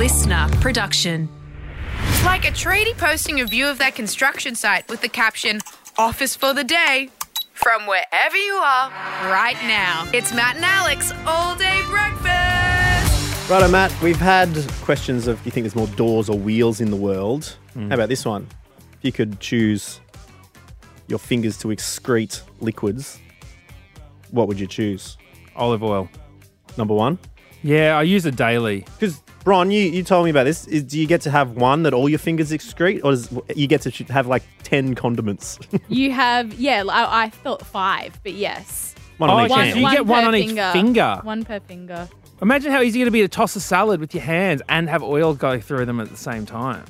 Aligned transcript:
listener 0.00 0.48
production. 0.62 1.28
Like 2.24 2.46
a 2.46 2.50
tradie 2.50 2.96
posting 2.96 3.42
a 3.42 3.44
view 3.44 3.66
of 3.66 3.76
their 3.76 3.90
construction 3.90 4.54
site 4.54 4.88
with 4.88 5.02
the 5.02 5.10
caption, 5.10 5.60
Office 5.98 6.34
for 6.34 6.54
the 6.54 6.64
day. 6.64 7.10
From 7.52 7.86
wherever 7.86 8.34
you 8.34 8.54
are, 8.54 8.88
right 9.30 9.58
now. 9.64 10.08
It's 10.14 10.32
Matt 10.32 10.56
and 10.56 10.64
Alex 10.64 11.12
all 11.26 11.54
day 11.54 11.82
breakfast. 11.90 13.50
Righto, 13.50 13.68
Matt. 13.68 13.94
We've 14.00 14.16
had 14.16 14.48
questions 14.80 15.26
of 15.26 15.36
do 15.36 15.42
you 15.44 15.50
think 15.50 15.64
there's 15.64 15.76
more 15.76 15.94
doors 15.98 16.30
or 16.30 16.38
wheels 16.38 16.80
in 16.80 16.90
the 16.90 16.96
world? 16.96 17.54
Mm. 17.76 17.88
How 17.88 17.96
about 17.96 18.08
this 18.08 18.24
one? 18.24 18.48
If 18.94 19.04
you 19.04 19.12
could 19.12 19.38
choose 19.38 20.00
your 21.08 21.18
fingers 21.18 21.58
to 21.58 21.68
excrete 21.68 22.40
liquids, 22.60 23.18
what 24.30 24.48
would 24.48 24.58
you 24.58 24.66
choose? 24.66 25.18
Olive 25.56 25.82
oil. 25.82 26.08
Number 26.78 26.94
one? 26.94 27.18
Yeah, 27.62 27.98
I 27.98 28.02
use 28.04 28.24
it 28.24 28.36
daily. 28.36 28.86
Because, 28.98 29.20
Bron, 29.44 29.70
you, 29.70 29.80
you 29.80 30.02
told 30.02 30.24
me 30.24 30.30
about 30.30 30.44
this. 30.44 30.66
Is, 30.68 30.82
do 30.84 30.98
you 31.00 31.06
get 31.06 31.22
to 31.22 31.30
have 31.30 31.52
one 31.52 31.82
that 31.84 31.94
all 31.94 32.08
your 32.08 32.18
fingers 32.18 32.50
excrete, 32.52 33.00
or 33.04 33.12
does 33.12 33.30
you 33.56 33.66
get 33.66 33.80
to 33.82 34.12
have 34.12 34.26
like 34.26 34.42
10 34.64 34.94
condiments? 34.94 35.58
You 35.88 36.12
have, 36.12 36.54
yeah, 36.54 36.84
I, 36.88 37.24
I 37.24 37.28
thought 37.30 37.64
five, 37.64 38.20
but 38.22 38.32
yes. 38.34 38.94
one 39.18 39.30
on 39.30 39.40
Oh, 39.40 39.44
each 39.46 39.50
okay. 39.52 39.60
hand. 39.62 39.72
So 39.72 39.78
you 39.78 39.90
get 39.90 40.06
one 40.06 40.22
per 40.22 40.28
on 40.28 40.34
each 40.36 40.50
finger. 40.72 41.20
One 41.24 41.44
per 41.44 41.58
finger. 41.60 42.08
Imagine 42.42 42.70
how 42.72 42.80
easy 42.80 43.00
it'd 43.02 43.12
be 43.12 43.20
to 43.22 43.28
toss 43.28 43.56
a 43.56 43.60
salad 43.60 43.98
with 44.00 44.14
your 44.14 44.22
hands 44.22 44.62
and 44.68 44.88
have 44.88 45.02
oil 45.02 45.34
go 45.34 45.58
through 45.60 45.86
them 45.86 46.00
at 46.00 46.08
the 46.10 46.16
same 46.16 46.46
time. 46.46 46.84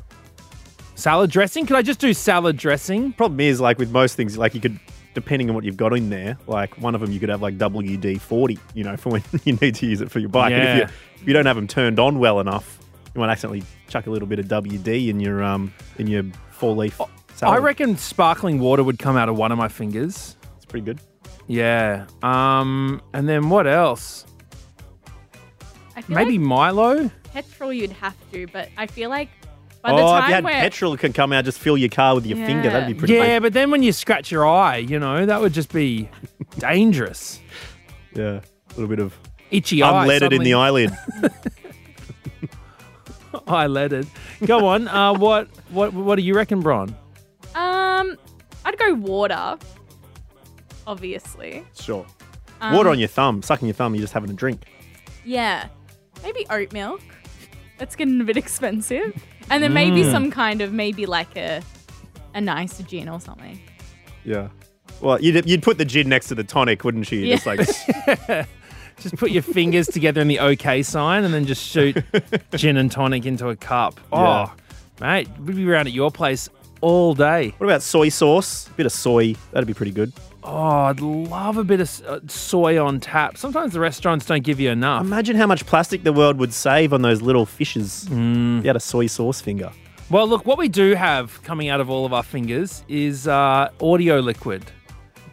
Salad 0.97 1.31
dressing? 1.31 1.67
Could 1.67 1.77
I 1.77 1.83
just 1.83 1.99
do 2.01 2.13
salad 2.13 2.57
dressing? 2.57 3.13
Problem 3.15 3.41
is, 3.41 3.61
like 3.61 3.79
with 3.79 3.91
most 3.91 4.17
things, 4.17 4.37
like 4.37 4.55
you 4.55 4.61
could, 4.61 4.79
depending 5.21 5.49
on 5.49 5.55
what 5.55 5.65
you've 5.65 5.77
got 5.77 5.95
in 5.97 6.11
there, 6.11 6.37
like 6.47 6.77
one 6.79 6.95
of 6.95 7.01
them 7.01 7.13
you 7.13 7.21
could 7.21 7.29
have 7.29 7.43
like 7.43 7.59
WD 7.59 8.21
40, 8.21 8.59
you 8.75 8.85
know, 8.85 8.97
for 8.99 9.11
when 9.11 9.23
you 9.45 9.55
need 9.55 9.75
to 9.77 9.87
use 9.87 10.01
it 10.01 10.11
for 10.11 10.19
your 10.19 10.29
bike. 10.29 10.53
And 10.53 10.63
if 10.63 10.77
you, 10.77 10.95
if 11.23 11.29
you 11.29 11.33
don't 11.33 11.47
have 11.47 11.57
them 11.57 11.67
turned 11.69 11.99
on 11.99 12.19
well 12.19 12.41
enough, 12.41 12.79
you 13.15 13.21
might 13.21 13.31
accidentally 13.31 13.63
chuck 13.89 14.07
a 14.07 14.11
little 14.11 14.29
bit 14.29 14.39
of 14.39 14.47
WD 14.47 15.09
in 15.09 15.21
your 15.21 15.43
um 15.43 15.73
in 15.99 16.07
your 16.07 16.25
four 16.51 16.75
leaf 16.77 17.01
salad. 17.35 17.59
I 17.59 17.59
reckon 17.59 17.97
sparkling 17.97 18.61
water 18.61 18.85
would 18.85 18.99
come 18.99 19.17
out 19.17 19.29
of 19.29 19.37
one 19.37 19.51
of 19.53 19.59
my 19.59 19.69
fingers. 19.69 20.37
it's 20.57 20.65
pretty 20.65 20.85
good. 20.85 21.01
Yeah. 21.47 22.07
Um, 22.23 23.03
and 23.13 23.29
then 23.29 23.51
what 23.51 23.67
else? 23.67 24.25
I 25.97 26.03
feel 26.03 26.17
Maybe 26.17 26.39
like 26.39 26.47
Milo? 26.47 27.11
petrol 27.25 27.73
you'd 27.73 27.93
have 27.93 28.15
to, 28.33 28.47
but 28.49 28.69
I 28.77 28.87
feel 28.87 29.11
like 29.11 29.29
by 29.83 29.93
oh, 29.93 29.97
the 29.97 30.03
if 30.03 30.29
you 30.29 30.35
had 30.35 30.45
where 30.45 30.61
petrol, 30.61 30.93
it 30.95 31.01
can 31.01 31.13
come 31.13 31.33
out, 31.33 31.45
just 31.45 31.59
fill 31.59 31.77
your 31.79 31.89
car 31.89 32.15
with 32.15 32.27
your 32.27 32.37
finger. 32.37 32.69
That'd 32.71 32.89
be 32.89 32.95
pretty. 32.95 33.15
Yeah, 33.15 33.39
but 33.39 33.53
then 33.53 33.71
when 33.71 33.83
you 33.83 33.93
scratch 33.93 34.31
your 34.31 34.47
eye, 34.47 34.77
you 34.79 34.99
know, 34.99 35.25
that 35.27 35.41
would 35.41 35.53
just 35.53 35.73
be 35.73 36.09
dangerous. 36.59 37.41
yeah, 38.15 38.41
a 38.41 38.71
little 38.71 38.89
bit 38.89 38.99
of 38.99 39.17
Itchy 39.51 39.83
eye. 39.83 40.07
unleaded 40.07 40.33
in 40.33 40.43
the 40.43 40.53
suddenly- 40.53 40.55
eyelid. 40.55 40.93
Eyelided. 43.47 44.07
Go 44.45 44.67
on. 44.67 44.89
Uh, 44.89 45.15
what 45.15 45.49
what 45.71 45.93
what 45.93 46.17
do 46.17 46.23
you 46.23 46.35
reckon, 46.35 46.61
Bron? 46.61 46.95
Um, 47.55 48.17
I'd 48.65 48.77
go 48.79 48.95
water. 48.95 49.57
Obviously. 50.87 51.65
sure. 51.79 52.05
Um, 52.61 52.75
Water 52.75 52.91
on 52.91 52.99
your 52.99 53.09
thumb, 53.09 53.43
sucking 53.43 53.69
your 53.69 53.75
thumb. 53.75 53.95
You're 53.95 54.03
just 54.03 54.13
having 54.13 54.31
a 54.31 54.35
drink. 54.35 54.65
Yeah. 55.25 55.69
Maybe 56.23 56.45
oat 56.51 56.73
milk. 56.73 57.01
That's 57.79 57.95
getting 57.97 58.21
a 58.21 58.25
bit 58.25 58.37
expensive. 58.37 59.15
And 59.51 59.63
then 59.63 59.73
maybe 59.75 60.03
Mm. 60.03 60.11
some 60.13 60.31
kind 60.31 60.61
of 60.61 60.73
maybe 60.73 61.07
like 61.07 61.37
a 61.37 61.63
a 62.35 62.41
nice 62.41 62.79
gin 62.79 63.09
or 63.09 63.21
something. 63.21 63.59
Yeah. 64.25 64.49
Well, 65.01 65.21
you'd, 65.21 65.49
you'd 65.49 65.63
put 65.63 65.79
the 65.79 65.85
gin 65.85 66.09
next 66.09 66.29
to 66.29 66.35
the 66.35 66.45
tonic, 66.45 66.85
wouldn't 66.85 67.11
you? 67.11 67.21
Yeah. 67.21 67.35
Just 67.37 67.47
like 67.47 68.47
Just 69.01 69.17
put 69.17 69.31
your 69.31 69.43
fingers 69.43 69.87
together 69.89 70.21
in 70.21 70.29
the 70.29 70.39
OK 70.41 70.83
sign 70.83 71.25
and 71.25 71.33
then 71.33 71.47
just 71.47 71.65
shoot 71.67 71.97
gin 72.55 72.77
and 72.77 72.93
tonic 72.93 73.25
into 73.25 73.49
a 73.49 73.57
cup. 73.57 73.99
Oh, 74.13 74.53
mate, 75.01 75.27
we'd 75.41 75.57
be 75.57 75.67
around 75.69 75.87
at 75.87 75.95
your 75.95 76.11
place 76.11 76.51
all 76.83 77.15
day. 77.15 77.55
What 77.57 77.67
about 77.67 77.81
soy 77.83 78.11
sauce? 78.11 78.69
A 78.69 78.73
bit 78.73 78.85
of 78.87 78.93
soy. 78.93 79.35
That'd 79.53 79.67
be 79.67 79.73
pretty 79.75 79.93
good. 79.93 80.13
Oh, 80.43 80.57
I'd 80.87 81.01
love 81.01 81.59
a 81.59 81.65
bit 81.65 81.81
of 81.81 82.03
uh, 82.07 82.21
soy 82.27 82.83
on 82.83 82.99
tap. 83.01 83.37
Sometimes 83.37 83.73
the 83.75 83.81
restaurants 83.81 84.25
don't 84.25 84.43
give 84.43 84.59
you 84.59 84.71
enough. 84.71 85.03
Imagine 85.03 85.37
how 85.37 85.47
much 85.47 85.67
plastic 85.67 86.03
the 86.03 86.13
world 86.13 86.39
would 86.39 86.55
save 86.55 86.93
on 86.93 87.03
those 87.03 87.21
little 87.21 87.45
fishes. 87.45 88.07
Mm. 88.11 88.59
If 88.59 88.65
you 88.65 88.69
had 88.69 88.77
a 88.77 88.81
soy 88.81 89.07
sauce 89.07 89.41
finger. 89.41 89.71
Well, 90.09 90.27
look, 90.27 90.47
what 90.47 90.59
we 90.59 90.69
do 90.69 90.95
have 90.95 91.43
coming 91.43 91.69
out 91.69 91.81
of 91.81 91.91
all 91.91 92.05
of 92.07 92.13
our 92.13 92.23
fingers 92.23 92.85
is 92.89 93.29
uh, 93.29 93.71
audio 93.81 94.19
liquid 94.21 94.65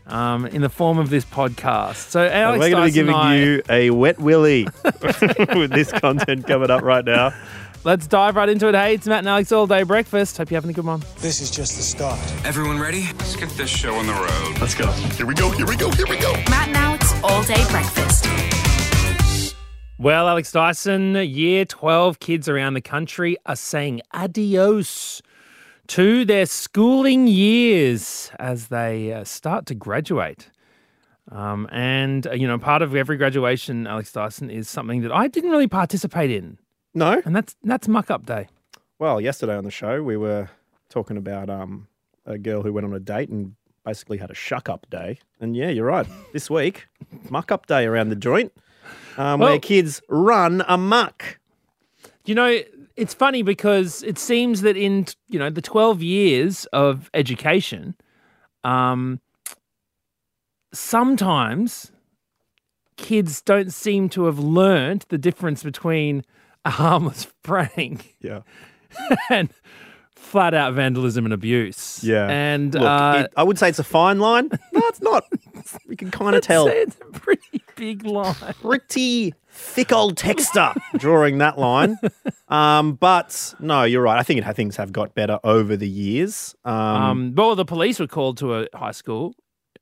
um, 0.07 0.46
in 0.47 0.62
the 0.62 0.69
form 0.69 1.00
of 1.00 1.09
this 1.09 1.25
podcast. 1.25 1.96
So, 2.09 2.28
Alex 2.28 2.59
We're 2.59 2.69
going 2.69 2.84
to 2.84 2.88
be 2.88 2.91
giving 2.94 3.16
I- 3.16 3.38
you 3.38 3.63
a 3.69 3.90
wet 3.91 4.19
willy 4.19 4.67
with 4.84 5.72
this 5.72 5.91
content 5.91 6.46
coming 6.47 6.69
up 6.69 6.84
right 6.84 7.03
now. 7.06 7.34
Let's 7.88 8.06
dive 8.06 8.36
right 8.36 8.50
into 8.50 8.68
it. 8.68 8.75
Hey, 8.75 8.96
it's 8.96 9.08
Matt 9.08 9.20
and 9.20 9.30
Alex 9.30 9.50
All 9.53 9.66
Day 9.66 9.84
Breakfast. 9.84 10.38
Hope 10.38 10.52
you're 10.52 10.58
having 10.58 10.72
a 10.72 10.74
good 10.74 10.84
one. 10.84 11.02
This 11.20 11.40
is 11.40 11.50
just 11.50 11.78
the 11.78 11.81
start. 11.81 12.20
Everyone 12.44 12.78
ready? 12.78 13.03
Let's 13.18 13.38
get 13.38 13.48
this 13.52 13.70
show 13.70 13.96
on 13.96 14.06
the 14.06 14.12
road. 14.12 14.59
Let's 14.59 14.75
go. 14.75 14.92
Here 14.92 15.25
we 15.25 15.34
go. 15.34 15.50
Here 15.52 15.66
we 15.66 15.78
go. 15.78 15.90
Here 15.92 16.06
we 16.06 16.18
go. 16.18 16.34
Matt 16.50 16.68
and 16.68 16.76
Alex 16.76 17.14
all 17.24 17.42
day 17.44 17.64
breakfast. 17.70 18.28
Well, 19.97 20.28
Alex 20.28 20.52
Dyson, 20.52 21.16
year 21.16 21.64
12 21.64 22.20
kids 22.20 22.50
around 22.50 22.74
the 22.74 22.81
country 22.81 23.38
are 23.46 23.56
saying 23.56 24.02
adios 24.12 25.22
to 25.88 26.26
their 26.26 26.46
schooling 26.46 27.28
years 27.28 28.31
as 28.38 28.68
they 28.68 29.14
uh, 29.14 29.24
start 29.24 29.66
to 29.68 29.76
graduate. 29.76 30.50
Um, 31.31 31.70
and, 31.72 32.28
uh, 32.28 32.34
you 32.34 32.50
know, 32.50 32.59
part 32.59 32.81
of 32.81 32.94
every 32.97 33.16
graduation, 33.16 33.88
Alex 33.88 34.12
Dyson, 34.12 34.50
is 34.50 34.68
something 34.68 35.03
that 35.03 35.14
I 35.14 35.30
didn't 35.30 35.52
really 35.52 35.70
participate 35.70 36.31
in. 36.31 36.58
No? 36.97 37.22
And 37.25 37.35
that's 37.35 37.56
that's 37.63 37.88
muck 37.88 38.09
up 38.09 38.25
day. 38.25 38.47
Well, 38.97 39.22
yesterday 39.22 39.56
on 39.56 39.63
the 39.63 39.72
show, 39.72 40.02
we 40.02 40.18
were 40.18 40.50
talking 40.90 41.16
about 41.16 41.47
um, 41.47 41.88
a 42.25 42.40
girl 42.40 42.63
who 42.63 42.74
went 42.74 42.85
on 42.88 42.94
a 42.94 43.00
date 43.00 43.30
and 43.30 43.53
basically 43.85 44.18
had 44.18 44.31
a 44.31 44.34
shuck 44.34 44.68
up 44.68 44.88
day. 44.90 45.19
And 45.40 45.56
yeah, 45.56 45.69
you're 45.69 45.85
right. 45.85 46.08
This 46.34 46.50
week, 46.50 46.88
muck 47.30 47.52
up 47.52 47.68
day 47.68 47.85
around 47.85 48.09
the 48.09 48.16
joint, 48.16 48.52
um, 49.16 49.40
Well- 49.40 49.50
where 49.52 49.59
kids 49.59 50.02
run 50.09 50.63
amuck. 50.68 51.38
You 52.25 52.34
know, 52.34 52.59
it's 52.96 53.14
funny 53.14 53.44
because 53.44 54.02
it 54.02 54.18
seems 54.18 54.62
that 54.62 54.75
in 54.75 55.06
you 55.29 55.38
know 55.38 55.52
the 55.52 55.62
twelve 55.62 56.02
years 56.02 56.66
of 56.74 57.12
education, 57.14 57.94
um, 58.64 59.22
sometimes 60.74 61.91
kids 62.97 63.44
don't 63.44 63.72
seem 63.72 64.09
to 64.09 64.25
have 64.25 64.40
learned 64.40 65.06
the 65.09 65.18
difference 65.19 65.62
between 65.64 66.24
a 66.72 66.72
harmless 66.72 67.28
prank 67.44 68.16
Yeah. 68.22 68.41
and 69.29 69.50
flat 70.16 70.53
out 70.53 70.73
vandalism 70.73 71.25
and 71.25 71.33
abuse. 71.33 72.03
Yeah. 72.03 72.28
and 72.28 72.73
Look, 72.73 72.83
uh, 72.83 73.23
it- 73.25 73.33
I 73.38 73.44
would 73.44 73.57
say 73.57 73.69
it's 73.69 73.79
a 73.79 73.83
fine 73.83 74.19
line. 74.19 74.50
No, 74.73 74.81
it's 74.89 75.01
not. 75.01 75.23
We 75.88 75.95
can 75.95 76.11
kind 76.11 76.35
of 76.35 76.41
tell. 76.44 76.67
it's 76.67 76.97
a 77.01 77.19
pretty 77.19 77.61
big 77.75 78.05
line. 78.05 78.35
Pretty 78.61 79.33
thick 79.50 79.91
old 79.91 80.16
texter 80.16 80.75
drawing 80.97 81.39
that 81.39 81.57
line. 81.57 81.97
Um, 82.47 82.94
but 82.94 83.53
no, 83.59 83.84
you're 83.84 84.01
right. 84.03 84.19
I 84.19 84.23
think 84.23 84.39
it, 84.45 84.55
things 84.55 84.75
have 84.78 84.91
got 84.91 85.16
better 85.16 85.39
over 85.44 85.75
the 85.75 85.88
years. 85.89 86.55
Um, 86.63 86.73
Um, 86.75 87.34
well, 87.35 87.55
the 87.55 87.66
police 87.66 87.99
were 87.99 88.07
called 88.07 88.38
to 88.38 88.53
a 88.55 88.67
high 88.75 88.91
school 88.91 89.34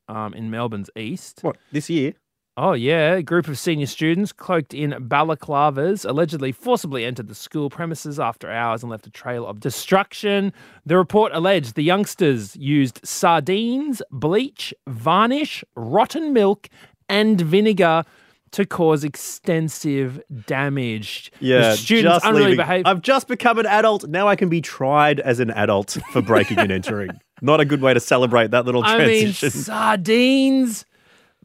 um, 0.08 0.34
in 0.34 0.50
Melbourne's 0.50 0.90
east. 0.96 1.40
what, 1.42 1.58
this 1.74 1.90
year? 1.90 2.14
Oh, 2.58 2.72
yeah. 2.72 3.16
A 3.16 3.24
group 3.24 3.50
of 3.50 3.60
senior 3.60 3.86
students 3.86 4.32
cloaked 4.32 4.74
in 4.74 4.92
balaclavas 4.92 6.08
allegedly 6.08 6.54
forcibly 6.54 7.04
entered 7.04 7.28
the 7.28 7.36
school 7.36 7.70
premises 7.70 8.18
after 8.18 8.50
hours 8.50 8.82
and 8.82 8.90
left 8.90 9.06
a 9.06 9.10
trail 9.10 9.46
of 9.46 9.60
destruction. 9.60 10.54
The 10.86 10.98
report 10.98 11.34
alleged 11.34 11.76
the 11.76 11.84
youngsters 11.84 12.56
used 12.56 13.02
sardines, 13.04 14.02
bleach, 14.10 14.74
varnish, 14.88 15.66
rotten 15.76 16.32
milk, 16.32 16.70
and 17.10 17.40
vinegar 17.42 18.04
to 18.52 18.66
cause 18.66 19.04
extensive 19.04 20.22
damage. 20.48 21.30
Yeah, 21.42 21.72
the 21.72 21.76
students 21.76 22.14
just 22.16 22.26
unruly 22.26 22.56
behaved. 22.56 22.88
I've 22.88 23.02
just 23.02 23.28
become 23.28 23.60
an 23.60 23.66
adult. 23.66 24.08
Now 24.08 24.30
I 24.30 24.38
can 24.38 24.48
be 24.48 24.62
tried 24.62 25.20
as 25.20 25.42
an 25.42 25.52
adult 25.52 25.98
for 26.14 26.22
breaking 26.22 26.60
and 26.60 26.72
entering. 26.72 27.10
Not 27.42 27.60
a 27.60 27.66
good 27.66 27.82
way 27.82 27.94
to 27.94 28.00
celebrate 28.00 28.52
that 28.52 28.64
little 28.64 28.82
transition. 28.82 29.50
I 29.50 29.52
mean, 29.52 29.64
sardines, 29.64 30.86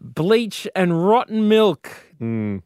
bleach, 0.00 0.66
and 0.74 1.06
rotten 1.06 1.48
milk. 1.48 1.90
Mm, 2.20 2.62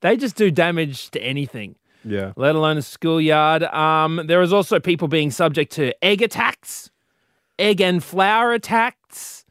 They 0.00 0.16
just 0.16 0.36
do 0.36 0.50
damage 0.50 1.10
to 1.12 1.20
anything. 1.22 1.76
yeah. 2.04 2.32
let 2.36 2.54
alone 2.56 2.76
a 2.78 2.82
schoolyard. 2.82 3.62
Um, 3.64 4.22
there 4.26 4.42
is 4.42 4.52
also 4.52 4.80
people 4.80 5.06
being 5.08 5.30
subject 5.30 5.72
to 5.74 5.92
egg 6.04 6.20
attacks, 6.22 6.90
egg 7.58 7.80
and 7.80 8.02
flour 8.02 8.52
attacks, 8.52 9.44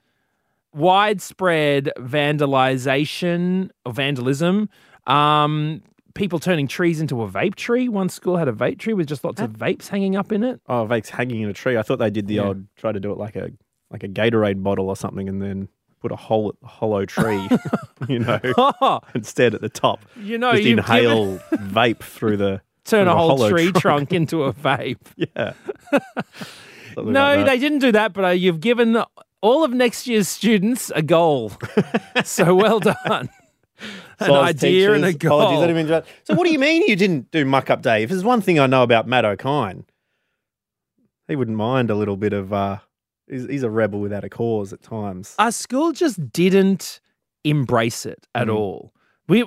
widespread 0.74 1.92
vandalization 1.98 3.69
or 3.86 3.94
vandalism. 3.94 4.69
Um, 5.07 5.81
people 6.13 6.39
turning 6.39 6.68
trees 6.68 7.00
into 7.01 7.22
a 7.22 7.30
vape 7.30 7.56
tree. 7.56 7.88
One 7.89 8.10
school 8.10 8.38
had 8.38 8.48
a 8.48 8.54
vape 8.54 8.80
tree 8.80 8.94
with 8.94 9.07
just 9.07 9.24
lots 9.24 9.42
of 9.42 9.51
vapes 9.51 9.88
hanging 9.88 10.16
up 10.16 10.31
in 10.31 10.44
it. 10.44 10.60
Oh, 10.68 10.86
vapes 10.86 11.07
hanging 11.10 11.42
in 11.42 11.50
a 11.50 11.54
tree. 11.54 11.77
I 11.77 11.81
thought 11.81 12.00
they 12.00 12.10
did 12.10 12.27
the 12.27 12.36
Yeah. 12.36 12.44
old 12.48 12.66
try 12.75 12.92
to 12.92 13.00
do 13.00 13.12
it 13.12 13.18
like 13.18 13.36
a 13.36 13.51
like 13.89 14.04
a 14.04 14.07
Gatorade 14.07 14.63
bottle 14.63 14.88
or 14.88 14.95
something, 14.95 15.27
and 15.27 15.42
then 15.42 15.68
put 16.01 16.12
a 16.12 16.15
hole 16.15 16.56
hollow 16.63 17.06
tree, 17.06 17.48
you 18.09 18.19
know, 18.19 18.39
Oh, 18.57 19.00
instead 19.15 19.53
at 19.53 19.62
the 19.62 19.69
top. 19.69 20.00
you 20.18 20.38
know, 20.38 20.51
Just 20.53 20.63
you've 20.63 20.80
inhale 20.80 21.38
vape 21.53 22.00
through 22.00 22.38
the 22.38 22.62
turn 22.86 23.07
a 23.07 23.12
a 23.12 23.15
whole 23.15 23.48
tree 23.50 23.65
trunk. 23.71 23.81
trunk 23.81 24.13
into 24.13 24.44
a 24.44 24.53
vape. 24.68 24.98
Yeah. 25.15 25.53
No, 26.98 27.36
like 27.38 27.45
they 27.45 27.57
didn't 27.59 27.80
do 27.80 27.92
that, 27.94 28.13
but 28.13 28.25
uh, 28.25 28.30
you've 28.30 28.59
given 28.59 29.01
all 29.42 29.63
of 29.63 29.71
next 29.74 30.07
year's 30.07 30.27
students 30.27 30.92
a 30.94 31.01
goal. 31.01 31.51
so 32.24 32.53
well 32.56 32.80
done. 32.80 33.30
An 34.19 34.31
idea 34.31 34.94
and 34.94 35.03
a 35.06 35.09
apologies, 35.09 35.18
goal. 35.88 36.01
to- 36.01 36.03
So 36.25 36.36
what 36.36 36.45
do 36.45 36.51
you 36.51 36.59
mean 36.59 36.83
you 36.88 36.95
didn't 36.95 37.31
do 37.31 37.45
muck 37.45 37.69
up 37.69 37.81
day? 37.81 38.03
If 38.03 38.09
there's 38.09 38.24
one 38.24 38.42
thing 38.42 38.59
I 38.59 38.68
know 38.68 38.83
about 38.83 39.07
Matt 39.07 39.25
O'Kine, 39.25 39.86
he 41.27 41.36
wouldn't 41.36 41.57
mind 41.57 41.89
a 41.89 41.95
little 41.95 42.18
bit 42.18 42.33
of 42.33 42.51
uh 42.53 42.80
he's, 43.31 43.45
he's 43.48 43.63
a 43.63 43.69
rebel 43.69 44.00
without 44.00 44.24
a 44.24 44.30
cause 44.30 44.72
at 44.74 44.83
times. 44.83 45.33
Our 45.39 45.51
school 45.51 45.92
just 45.94 46.31
didn't 46.31 47.00
embrace 47.44 48.06
it 48.06 48.28
at 48.36 48.48
Mm. 48.48 48.56
all. 48.56 48.94
We, 49.28 49.39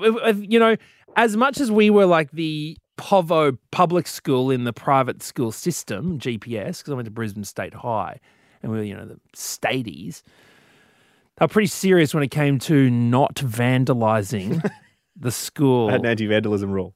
you 0.48 0.58
know, 0.58 0.76
as 1.16 1.36
much 1.36 1.60
as 1.60 1.70
we 1.70 1.90
were 1.90 2.06
like 2.06 2.32
the 2.32 2.76
Povo 2.98 3.56
public 3.70 4.06
school 4.06 4.50
in 4.50 4.64
the 4.64 4.72
private 4.72 5.22
school 5.22 5.52
system, 5.52 6.18
GPS, 6.18 6.78
because 6.78 6.90
I 6.90 6.94
went 6.94 7.04
to 7.06 7.10
Brisbane 7.10 7.44
State 7.44 7.74
High, 7.74 8.18
and 8.62 8.72
we 8.72 8.78
were, 8.78 8.84
you 8.84 8.96
know, 8.96 9.04
the 9.06 9.20
stateies. 9.36 10.22
They 11.36 11.44
were 11.44 11.48
pretty 11.48 11.66
serious 11.66 12.14
when 12.14 12.22
it 12.22 12.30
came 12.30 12.58
to 12.60 12.88
not 12.90 13.34
vandalising 13.34 14.64
the 15.16 15.30
school. 15.32 15.88
I 15.88 15.92
had 15.92 16.00
an 16.00 16.06
anti-vandalism 16.06 16.70
rule. 16.70 16.94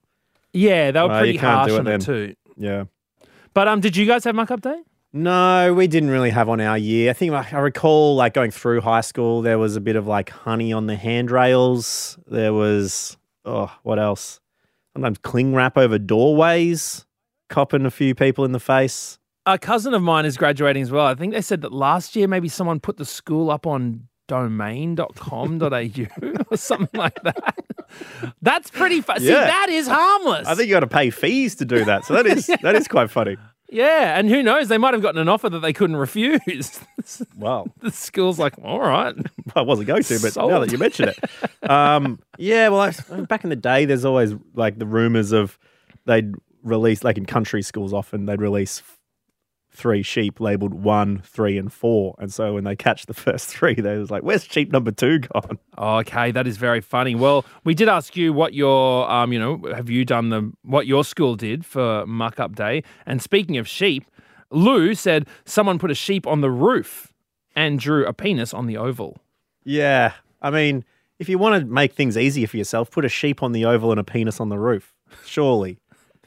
Yeah, 0.52 0.90
they 0.92 1.00
were 1.02 1.08
Well, 1.08 1.18
pretty 1.20 1.36
harsh 1.36 1.72
it 1.72 1.74
on 1.80 1.86
it 1.86 1.90
then. 1.90 2.00
too. 2.00 2.34
Yeah. 2.56 2.84
But 3.54 3.68
um, 3.68 3.80
did 3.80 3.96
you 3.96 4.06
guys 4.06 4.24
have 4.24 4.34
muck 4.34 4.50
up 4.50 4.60
day? 4.60 4.80
No, 5.12 5.72
we 5.74 5.86
didn't 5.86 6.10
really 6.10 6.30
have 6.30 6.48
on 6.48 6.60
our 6.60 6.76
year. 6.76 7.10
I 7.10 7.12
think 7.14 7.32
I 7.32 7.58
recall 7.58 8.14
like 8.14 8.34
going 8.34 8.50
through 8.50 8.82
high 8.82 9.00
school, 9.00 9.40
there 9.40 9.58
was 9.58 9.74
a 9.74 9.80
bit 9.80 9.96
of 9.96 10.06
like 10.06 10.28
honey 10.30 10.72
on 10.72 10.86
the 10.86 10.96
handrails. 10.96 12.18
There 12.26 12.52
was 12.52 13.16
oh, 13.44 13.72
what 13.82 13.98
else? 13.98 14.40
Sometimes 14.94 15.18
cling 15.18 15.54
wrap 15.54 15.78
over 15.78 15.98
doorways, 15.98 17.06
copping 17.48 17.86
a 17.86 17.90
few 17.90 18.14
people 18.14 18.44
in 18.44 18.52
the 18.52 18.60
face. 18.60 19.18
A 19.46 19.58
cousin 19.58 19.94
of 19.94 20.02
mine 20.02 20.26
is 20.26 20.36
graduating 20.36 20.82
as 20.82 20.90
well. 20.90 21.06
I 21.06 21.14
think 21.14 21.32
they 21.32 21.40
said 21.40 21.62
that 21.62 21.72
last 21.72 22.14
year 22.14 22.28
maybe 22.28 22.48
someone 22.48 22.78
put 22.80 22.98
the 22.98 23.06
school 23.06 23.50
up 23.50 23.66
on 23.66 24.08
domain.com.au 24.26 25.70
or 26.50 26.56
something 26.56 27.00
like 27.00 27.18
that. 27.22 27.54
That's 28.42 28.70
pretty 28.70 29.00
fun. 29.00 29.20
See, 29.20 29.28
Yeah. 29.28 29.46
that 29.46 29.68
is 29.70 29.88
harmless. 29.88 30.46
I 30.46 30.54
think 30.54 30.68
you 30.68 30.74
got 30.74 30.80
to 30.80 30.86
pay 30.86 31.08
fees 31.08 31.54
to 31.56 31.64
do 31.64 31.84
that. 31.86 32.04
So 32.04 32.12
that 32.14 32.26
is 32.26 32.46
that 32.62 32.74
is 32.74 32.88
quite 32.88 33.10
funny. 33.10 33.38
Yeah, 33.70 34.18
and 34.18 34.28
who 34.28 34.42
knows? 34.42 34.68
They 34.68 34.78
might 34.78 34.94
have 34.94 35.02
gotten 35.02 35.20
an 35.20 35.28
offer 35.28 35.48
that 35.50 35.60
they 35.60 35.72
couldn't 35.72 35.96
refuse. 35.96 36.80
Wow. 37.36 37.66
the 37.80 37.90
school's 37.90 38.38
like, 38.38 38.52
all 38.62 38.80
right. 38.80 39.14
I 39.56 39.62
wasn't 39.62 39.86
going 39.86 40.02
to, 40.02 40.18
but 40.20 40.36
now 40.36 40.58
that 40.58 40.70
you 40.70 40.76
mention 40.76 41.08
it, 41.08 41.70
um, 41.70 42.18
yeah. 42.36 42.68
Well, 42.68 42.80
I, 42.82 43.20
back 43.22 43.44
in 43.44 43.50
the 43.50 43.56
day, 43.56 43.86
there's 43.86 44.04
always 44.04 44.34
like 44.54 44.78
the 44.78 44.84
rumors 44.84 45.32
of 45.32 45.58
they'd 46.04 46.34
release 46.62 47.04
like 47.04 47.16
in 47.16 47.24
country 47.24 47.62
schools. 47.62 47.94
Often 47.94 48.26
they'd 48.26 48.42
release 48.42 48.82
three 49.78 50.02
sheep 50.02 50.40
labeled 50.40 50.74
one, 50.74 51.22
three, 51.24 51.56
and 51.56 51.72
four, 51.72 52.16
and 52.18 52.32
so 52.32 52.54
when 52.54 52.64
they 52.64 52.74
catch 52.74 53.06
the 53.06 53.14
first 53.14 53.46
three, 53.54 53.74
they 53.74 53.96
was 53.96 54.10
like, 54.10 54.22
"Where's 54.22 54.44
sheep 54.44 54.72
number 54.72 54.90
two 54.90 55.20
gone?" 55.20 55.58
Okay, 55.78 56.32
that 56.32 56.46
is 56.46 56.56
very 56.56 56.80
funny. 56.80 57.14
Well, 57.14 57.44
we 57.64 57.74
did 57.74 57.88
ask 57.88 58.16
you 58.16 58.32
what 58.32 58.52
your, 58.52 59.08
um, 59.10 59.32
you 59.32 59.38
know, 59.38 59.62
have 59.74 59.88
you 59.88 60.04
done 60.04 60.30
the 60.30 60.52
what 60.62 60.86
your 60.86 61.04
school 61.04 61.36
did 61.36 61.64
for 61.64 62.04
muck 62.06 62.40
up 62.40 62.56
day? 62.56 62.82
And 63.06 63.22
speaking 63.22 63.56
of 63.56 63.68
sheep, 63.68 64.04
Lou 64.50 64.94
said 64.94 65.26
someone 65.44 65.78
put 65.78 65.90
a 65.90 65.94
sheep 65.94 66.26
on 66.26 66.40
the 66.40 66.50
roof 66.50 67.12
and 67.54 67.78
drew 67.78 68.04
a 68.06 68.12
penis 68.12 68.52
on 68.52 68.66
the 68.66 68.76
oval. 68.76 69.18
Yeah, 69.64 70.12
I 70.42 70.50
mean, 70.50 70.84
if 71.18 71.28
you 71.28 71.38
want 71.38 71.60
to 71.60 71.66
make 71.66 71.92
things 71.92 72.16
easier 72.16 72.46
for 72.46 72.56
yourself, 72.56 72.90
put 72.90 73.04
a 73.04 73.08
sheep 73.08 73.42
on 73.42 73.52
the 73.52 73.64
oval 73.64 73.90
and 73.90 74.00
a 74.00 74.04
penis 74.04 74.40
on 74.40 74.48
the 74.48 74.58
roof. 74.58 74.94
Surely, 75.24 75.78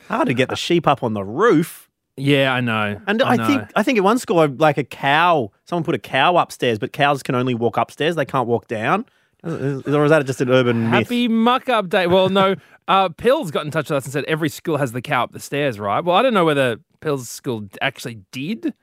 hard 0.08 0.28
to 0.28 0.34
get 0.34 0.50
the 0.50 0.56
sheep 0.56 0.88
up 0.88 1.04
on 1.04 1.14
the 1.14 1.24
roof. 1.24 1.90
Yeah, 2.18 2.54
I 2.54 2.62
know. 2.62 3.00
And 3.08 3.22
I, 3.24 3.36
know. 3.36 3.48
think 3.48 3.64
I 3.76 3.84
think 3.84 3.98
at 3.98 4.04
one 4.04 4.20
school, 4.20 4.48
like 4.48 4.78
a 4.78 4.84
cow, 4.84 5.52
someone 5.66 5.84
put 5.84 5.96
a 5.96 6.00
cow 6.00 6.36
upstairs, 6.38 6.78
but 6.78 6.92
cows 6.94 7.24
can 7.24 7.36
only 7.36 7.56
walk 7.56 7.78
upstairs; 7.78 8.16
they 8.16 8.26
can't 8.26 8.48
walk 8.48 8.68
down. 8.68 9.06
Is- 9.44 9.88
Or 9.88 10.04
is 10.06 10.12
that 10.12 10.26
just 10.26 10.42
an 10.42 10.50
urban 10.50 10.90
myth? 10.92 11.04
Happy 11.08 11.28
muck 11.28 11.68
up 11.70 11.90
day. 11.90 12.06
Well, 12.08 12.30
no, 12.30 12.56
uh, 12.88 13.10
Pills 13.10 13.50
got 13.50 13.66
in 13.66 13.72
touch 13.72 13.90
with 13.90 13.98
us 13.98 14.06
and 14.06 14.14
said 14.14 14.24
every 14.26 14.50
school 14.50 14.78
has 14.78 14.92
the 14.92 15.02
cow 15.02 15.24
up 15.24 15.32
the 15.32 15.40
stairs, 15.40 15.80
right? 15.80 16.04
Well, 16.04 16.16
I 16.16 16.22
don't 16.22 16.34
know 16.34 16.46
whether 16.46 16.78
Pills' 17.00 17.28
school 17.30 17.68
actually 17.82 18.20
did 18.32 18.74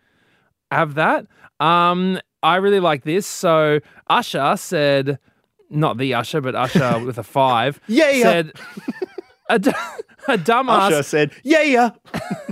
have 0.73 0.95
that. 0.95 1.27
Um, 1.61 2.19
I 2.43 2.57
really 2.57 2.81
like 2.81 3.05
this. 3.05 3.27
So 3.27 3.81
Usher 4.09 4.57
said, 4.57 5.19
not 5.71 5.99
the 5.99 6.15
Usher, 6.15 6.41
but 6.41 6.55
Usher 6.55 6.99
with 7.05 7.19
a 7.19 7.23
five. 7.23 7.79
Yeah, 7.87 8.11
yeah. 8.11 8.23
Said 8.23 8.53
a, 9.49 9.59
d- 9.59 9.71
a 10.29 10.39
dumbass. 10.39 10.91
Usher 10.93 11.03
said, 11.03 11.33
"Yeah, 11.43 11.62
yeah." 11.62 11.91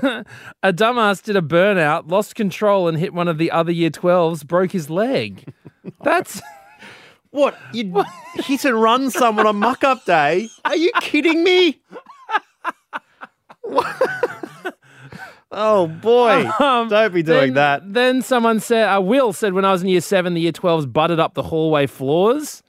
A 0.62 0.72
dumbass 0.72 1.22
did 1.22 1.37
a 1.37 1.40
burnout, 1.43 2.10
lost 2.10 2.34
control, 2.34 2.88
and 2.88 2.98
hit 2.98 3.14
one 3.14 3.28
of 3.28 3.38
the 3.38 3.50
other 3.50 3.70
year 3.70 3.90
12s, 3.90 4.46
broke 4.46 4.72
his 4.72 4.90
leg. 4.90 5.52
That's. 6.02 6.40
What 7.31 7.54
you 7.75 8.02
hit 8.37 8.64
and 8.64 8.81
run 8.81 9.10
someone 9.10 9.46
on 9.46 9.56
muck 9.56 9.84
up 9.84 10.06
day? 10.06 10.48
Are 10.64 10.76
you 10.76 10.90
kidding 11.02 11.44
me? 11.44 11.82
oh 15.52 15.87
boy! 15.87 16.48
Um, 16.60 16.88
Don't 16.88 17.12
be 17.12 17.22
doing 17.22 17.52
then, 17.52 17.54
that. 17.54 17.93
Then 17.93 18.22
someone 18.22 18.58
said, 18.60 18.88
uh, 18.88 19.02
Will 19.02 19.34
said, 19.34 19.52
when 19.52 19.66
I 19.66 19.72
was 19.72 19.82
in 19.82 19.88
year 19.88 20.00
seven, 20.00 20.32
the 20.32 20.40
year 20.40 20.52
12s 20.52 20.90
butted 20.90 21.20
up 21.20 21.34
the 21.34 21.43
hallway 21.43 21.87
floors. 21.87 22.62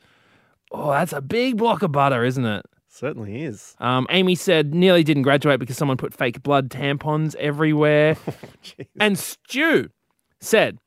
Oh, 0.72 0.92
that's 0.92 1.14
a 1.14 1.22
big 1.22 1.56
block 1.56 1.82
of 1.82 1.94
butter, 1.94 2.26
isn't 2.26 2.46
it? 2.46 2.66
Certainly 2.98 3.44
is. 3.44 3.76
Um, 3.80 4.08
Amy 4.10 4.34
said, 4.34 4.74
nearly 4.74 5.04
didn't 5.04 5.22
graduate 5.22 5.60
because 5.60 5.78
someone 5.78 5.98
put 5.98 6.16
fake 6.16 6.42
blood 6.42 6.72
tampons 6.72 7.36
everywhere. 7.36 8.18
and 9.00 9.20
Stu 9.20 9.92
said, 10.40 10.80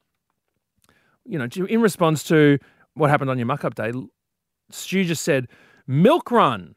you 1.24 1.38
know, 1.38 1.46
in 1.68 1.80
response 1.80 2.24
to 2.24 2.58
what 2.94 3.10
happened 3.10 3.30
on 3.30 3.38
your 3.38 3.46
muck 3.46 3.64
up 3.64 3.76
day, 3.76 3.92
Stu 4.72 5.04
just 5.04 5.22
said, 5.22 5.46
milk 5.86 6.32
run. 6.32 6.74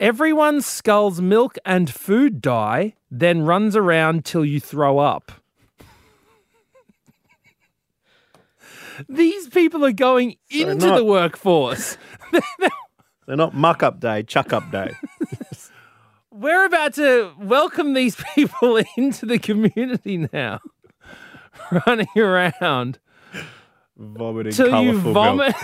Everyone 0.00 0.60
skulls 0.60 1.20
milk 1.20 1.56
and 1.64 1.88
food 1.88 2.40
dye, 2.40 2.94
then 3.12 3.42
runs 3.42 3.76
around 3.76 4.24
till 4.24 4.44
you 4.44 4.58
throw 4.58 4.98
up. 4.98 5.30
These 9.08 9.50
people 9.50 9.84
are 9.84 9.92
going 9.92 10.34
into 10.50 10.88
not- 10.88 10.96
the 10.96 11.04
workforce. 11.04 11.96
They're 13.32 13.38
not 13.38 13.54
muck 13.54 13.82
up 13.82 13.98
day, 13.98 14.24
chuck 14.24 14.52
up 14.52 14.70
day. 14.70 14.92
We're 16.30 16.66
about 16.66 16.92
to 16.96 17.32
welcome 17.38 17.94
these 17.94 18.14
people 18.34 18.82
into 18.98 19.24
the 19.24 19.38
community 19.38 20.28
now. 20.30 20.60
Running 21.86 22.08
around 22.14 22.98
Vomiting 23.96 24.52
till 24.52 24.82
you 24.82 24.98
vomit. 24.98 25.54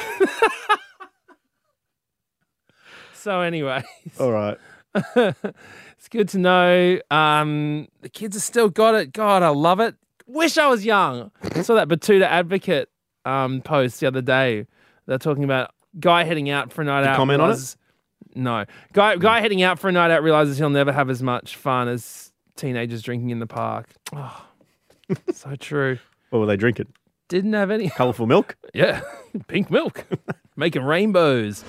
so 3.13 3.43
anyway, 3.43 3.85
All 4.19 4.33
right. 4.33 4.57
it's 4.95 6.09
good 6.09 6.31
to 6.31 6.39
know. 6.39 7.01
Um, 7.11 7.89
the 8.01 8.09
kids 8.09 8.35
have 8.35 8.43
still 8.45 8.71
got 8.71 8.95
it. 8.95 9.13
God, 9.13 9.43
I 9.43 9.51
love 9.51 9.79
it. 9.81 9.95
Wish 10.27 10.57
I 10.57 10.69
was 10.69 10.87
young. 10.87 11.31
I 11.55 11.61
saw 11.61 11.75
that 11.75 11.89
Betoota 11.89 12.25
Advocate 12.25 12.89
um, 13.27 13.61
post 13.61 14.01
the 14.01 14.07
other 14.07 14.23
day. 14.23 14.67
They're 15.05 15.19
talking 15.19 15.45
about 15.45 15.73
guy 15.99 16.25
heading 16.25 16.51
out 16.51 16.73
for 16.73 16.83
a 16.83 16.85
night 16.85 17.01
Did 17.03 17.09
out. 17.11 17.17
comment 17.17 17.41
on 17.43 17.51
it? 17.51 17.77
No, 18.35 18.65
guy 18.93 19.17
guy 19.17 19.41
heading 19.41 19.63
out 19.63 19.79
for 19.79 19.89
a 19.89 19.93
night 19.93 20.11
out 20.11 20.23
realizes 20.23 20.59
he'll 20.59 20.71
never 20.71 20.93
have 20.93 21.11
as 21.11 21.23
much 21.23 21.57
fun 21.57 21.89
as 21.89 22.33
teenagers 22.57 23.03
drinking 23.03 23.31
in 23.31 23.39
the 23.39 23.47
park. 23.47 23.89
Oh, 24.13 24.47
so 25.33 25.57
true. 25.57 25.99
What 26.31 26.41
were 26.41 26.47
they 26.47 26.57
drinking? 26.57 26.93
Didn't 27.29 27.53
have 27.55 27.71
any. 27.71 27.89
Colourful 27.91 28.27
milk? 28.27 28.57
Yeah, 28.75 29.01
pink 29.49 29.71
milk, 29.71 30.07
making 30.57 30.83
rainbows. 30.83 31.65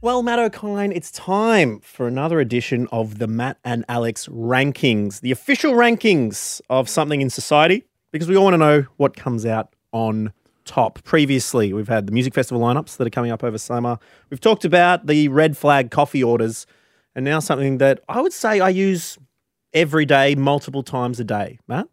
Well, 0.00 0.22
Matt 0.22 0.38
O'Kine, 0.38 0.92
it's 0.92 1.10
time 1.10 1.80
for 1.80 2.06
another 2.06 2.38
edition 2.38 2.86
of 2.92 3.18
the 3.18 3.26
Matt 3.26 3.56
and 3.64 3.86
Alex 3.88 4.26
rankings, 4.28 5.22
the 5.22 5.30
official 5.30 5.72
rankings 5.72 6.60
of 6.68 6.90
something 6.90 7.22
in 7.22 7.30
society, 7.30 7.84
because 8.14 8.28
we 8.28 8.36
all 8.36 8.44
want 8.44 8.54
to 8.54 8.58
know 8.58 8.86
what 8.96 9.16
comes 9.16 9.44
out 9.44 9.74
on 9.90 10.32
top. 10.64 11.02
Previously, 11.02 11.72
we've 11.72 11.88
had 11.88 12.06
the 12.06 12.12
music 12.12 12.32
festival 12.32 12.62
lineups 12.62 12.96
that 12.96 13.08
are 13.08 13.10
coming 13.10 13.32
up 13.32 13.42
over 13.42 13.58
summer. 13.58 13.98
We've 14.30 14.40
talked 14.40 14.64
about 14.64 15.08
the 15.08 15.26
red 15.26 15.56
flag 15.56 15.90
coffee 15.90 16.22
orders, 16.22 16.64
and 17.16 17.24
now 17.24 17.40
something 17.40 17.78
that 17.78 17.98
I 18.08 18.20
would 18.20 18.32
say 18.32 18.60
I 18.60 18.68
use 18.68 19.18
every 19.72 20.06
day, 20.06 20.36
multiple 20.36 20.84
times 20.84 21.18
a 21.18 21.24
day. 21.24 21.58
Matt? 21.66 21.88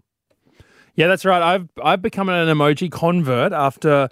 Yeah, 0.94 1.08
that's 1.08 1.26
right. 1.26 1.42
I've 1.42 1.68
I've 1.84 2.04
become 2.04 2.30
an 2.30 2.56
emoji 2.56 2.92
convert 2.92 3.52
after 3.52 4.08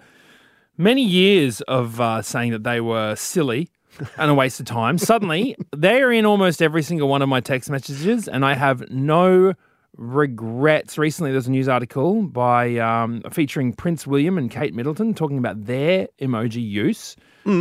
many 0.76 1.04
years 1.04 1.60
of 1.60 2.00
uh, 2.00 2.22
saying 2.22 2.50
that 2.50 2.64
they 2.64 2.80
were 2.80 3.14
silly 3.14 3.68
and 4.16 4.32
a 4.32 4.34
waste 4.34 4.58
of 4.58 4.66
time. 4.66 4.98
Suddenly, 4.98 5.56
they 5.76 6.02
are 6.02 6.10
in 6.10 6.26
almost 6.26 6.60
every 6.60 6.82
single 6.82 7.06
one 7.06 7.22
of 7.22 7.28
my 7.28 7.40
text 7.40 7.70
messages, 7.70 8.26
and 8.26 8.44
I 8.44 8.54
have 8.54 8.90
no 8.90 9.54
regrets. 9.96 10.98
Recently, 10.98 11.32
there's 11.32 11.46
a 11.46 11.50
news 11.50 11.68
article 11.68 12.22
by 12.22 12.76
um, 12.76 13.22
featuring 13.32 13.72
Prince 13.72 14.06
William 14.06 14.38
and 14.38 14.50
Kate 14.50 14.74
Middleton 14.74 15.14
talking 15.14 15.38
about 15.38 15.64
their 15.66 16.08
emoji 16.20 16.66
use. 16.66 17.16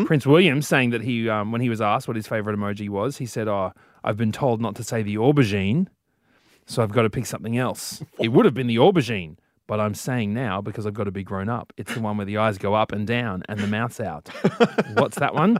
Prince 0.05 0.25
William 0.25 0.61
saying 0.61 0.89
that 0.91 1.01
he, 1.01 1.29
um, 1.29 1.51
when 1.51 1.61
he 1.61 1.69
was 1.69 1.81
asked 1.81 2.07
what 2.07 2.15
his 2.15 2.27
favorite 2.27 2.57
emoji 2.57 2.89
was, 2.89 3.17
he 3.17 3.25
said, 3.25 3.47
"Oh, 3.47 3.71
I've 4.03 4.17
been 4.17 4.31
told 4.31 4.61
not 4.61 4.75
to 4.75 4.83
say 4.83 5.01
the 5.03 5.15
aubergine, 5.15 5.87
so 6.65 6.83
I've 6.83 6.91
got 6.91 7.03
to 7.03 7.09
pick 7.09 7.25
something 7.25 7.57
else. 7.57 8.03
it 8.19 8.29
would 8.29 8.45
have 8.45 8.53
been 8.53 8.67
the 8.67 8.77
aubergine." 8.77 9.37
But 9.67 9.79
I'm 9.79 9.93
saying 9.93 10.33
now 10.33 10.61
because 10.61 10.87
I've 10.87 10.95
got 10.95 11.03
to 11.03 11.11
be 11.11 11.23
grown 11.23 11.47
up. 11.47 11.71
It's 11.77 11.93
the 11.93 12.01
one 12.01 12.17
where 12.17 12.25
the 12.25 12.37
eyes 12.37 12.57
go 12.57 12.73
up 12.73 12.91
and 12.91 13.05
down 13.05 13.43
and 13.47 13.59
the 13.59 13.67
mouth's 13.67 13.99
out. 13.99 14.27
What's 14.95 15.19
that 15.19 15.35
one? 15.35 15.59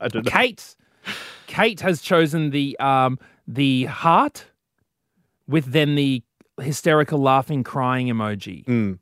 I 0.00 0.08
don't 0.08 0.24
know. 0.24 0.30
Kate. 0.30 0.74
Kate 1.46 1.80
has 1.80 2.02
chosen 2.02 2.50
the 2.50 2.76
um, 2.80 3.18
the 3.46 3.84
heart 3.84 4.44
with 5.48 5.72
then 5.72 5.94
the 5.94 6.22
hysterical 6.60 7.18
laughing 7.18 7.64
crying 7.64 8.08
emoji. 8.08 8.64
Mm. 8.66 8.98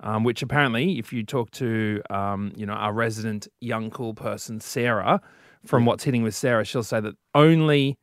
Um, 0.00 0.24
which 0.24 0.42
apparently, 0.42 0.98
if 0.98 1.10
you 1.10 1.22
talk 1.22 1.50
to 1.52 2.02
um, 2.10 2.52
you 2.54 2.66
know 2.66 2.74
our 2.74 2.92
resident 2.92 3.48
young 3.60 3.90
cool 3.90 4.12
person 4.12 4.60
Sarah, 4.60 5.22
from 5.64 5.86
what's 5.86 6.04
hitting 6.04 6.22
with 6.22 6.34
Sarah, 6.34 6.66
she'll 6.66 6.82
say 6.82 7.00
that 7.00 7.14
only 7.34 7.96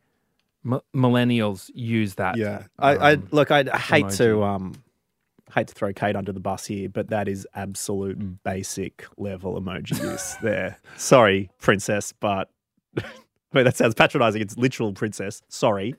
m- 0.64 0.80
millennials 0.94 1.70
use 1.72 2.16
that. 2.16 2.36
Yeah, 2.36 2.64
I, 2.80 2.96
I 2.96 3.12
um, 3.12 3.28
look. 3.30 3.52
I, 3.52 3.60
I 3.72 3.78
hate 3.78 4.06
emoji. 4.06 4.16
to 4.16 4.42
um, 4.42 4.74
hate 5.54 5.68
to 5.68 5.74
throw 5.74 5.92
Kate 5.92 6.16
under 6.16 6.32
the 6.32 6.40
bus 6.40 6.66
here, 6.66 6.88
but 6.88 7.08
that 7.10 7.28
is 7.28 7.46
absolute 7.54 8.42
basic 8.42 9.06
level 9.16 9.60
emoji 9.60 10.02
use 10.02 10.34
there. 10.42 10.78
Sorry, 10.96 11.50
princess, 11.60 12.12
but 12.12 12.50
wait, 13.52 13.62
that 13.62 13.76
sounds 13.76 13.94
patronising. 13.94 14.42
It's 14.42 14.56
literal 14.56 14.92
princess. 14.92 15.42
Sorry, 15.48 15.94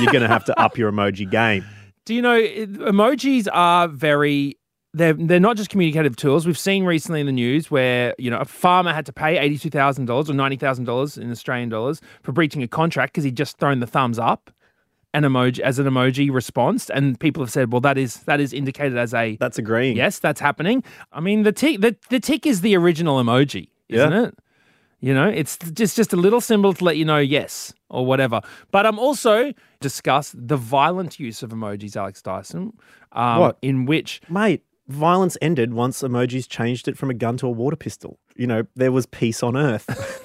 you're 0.00 0.12
going 0.12 0.22
to 0.22 0.28
have 0.28 0.44
to 0.46 0.58
up 0.60 0.76
your 0.78 0.90
emoji 0.92 1.30
game. 1.30 1.64
Do 2.04 2.14
you 2.14 2.22
know 2.22 2.40
emojis 2.40 3.48
are 3.52 3.88
very 3.88 4.58
they're 4.92 5.14
they're 5.14 5.40
not 5.40 5.56
just 5.56 5.70
communicative 5.70 6.14
tools. 6.16 6.46
We've 6.46 6.58
seen 6.58 6.84
recently 6.84 7.20
in 7.20 7.26
the 7.26 7.32
news 7.32 7.70
where 7.70 8.14
you 8.18 8.30
know 8.30 8.38
a 8.38 8.44
farmer 8.44 8.92
had 8.92 9.06
to 9.06 9.12
pay 9.12 9.38
eighty 9.38 9.58
two 9.58 9.70
thousand 9.70 10.06
dollars 10.06 10.28
or 10.30 10.34
ninety 10.34 10.56
thousand 10.56 10.84
dollars 10.84 11.16
in 11.18 11.30
Australian 11.30 11.68
dollars 11.68 12.00
for 12.22 12.32
breaching 12.32 12.62
a 12.62 12.68
contract 12.68 13.12
because 13.14 13.24
he'd 13.24 13.36
just 13.36 13.58
thrown 13.58 13.80
the 13.80 13.86
thumbs 13.86 14.18
up, 14.18 14.50
an 15.12 15.22
emoji 15.24 15.58
as 15.60 15.78
an 15.78 15.86
emoji 15.86 16.30
response, 16.32 16.90
and 16.90 17.18
people 17.18 17.42
have 17.42 17.50
said, 17.50 17.72
well, 17.72 17.80
that 17.80 17.98
is 17.98 18.18
that 18.24 18.38
is 18.40 18.52
indicated 18.52 18.96
as 18.96 19.12
a 19.14 19.36
That's 19.40 19.58
agreeing. 19.58 19.96
yes, 19.96 20.18
that's 20.20 20.40
happening. 20.40 20.84
I 21.12 21.20
mean, 21.20 21.42
the 21.42 21.52
tick 21.52 21.80
the 21.80 21.96
the 22.10 22.20
tick 22.20 22.46
is 22.46 22.60
the 22.60 22.76
original 22.76 23.20
emoji, 23.22 23.68
isn't 23.88 24.12
Yeah. 24.12 24.26
it? 24.26 24.38
You 25.04 25.12
know, 25.12 25.28
it's 25.28 25.58
just 25.58 25.96
just 25.96 26.14
a 26.14 26.16
little 26.16 26.40
symbol 26.40 26.72
to 26.72 26.82
let 26.82 26.96
you 26.96 27.04
know 27.04 27.18
yes 27.18 27.74
or 27.90 28.06
whatever. 28.06 28.40
But 28.70 28.86
I'm 28.86 28.98
also 28.98 29.52
discuss 29.80 30.34
the 30.34 30.56
violent 30.56 31.20
use 31.20 31.42
of 31.42 31.50
emojis, 31.50 31.94
Alex 31.94 32.22
Dyson. 32.22 32.72
Um, 33.12 33.40
What? 33.40 33.58
in 33.60 33.84
which 33.84 34.22
mate. 34.30 34.62
Violence 34.88 35.36
ended 35.42 35.72
once 35.74 36.02
emojis 36.02 36.48
changed 36.48 36.88
it 36.88 36.96
from 36.96 37.10
a 37.10 37.14
gun 37.14 37.36
to 37.38 37.46
a 37.46 37.50
water 37.50 37.76
pistol. 37.76 38.18
You 38.34 38.46
know, 38.46 38.62
there 38.76 38.92
was 38.92 39.04
peace 39.04 39.42
on 39.42 39.56
earth. 39.58 39.86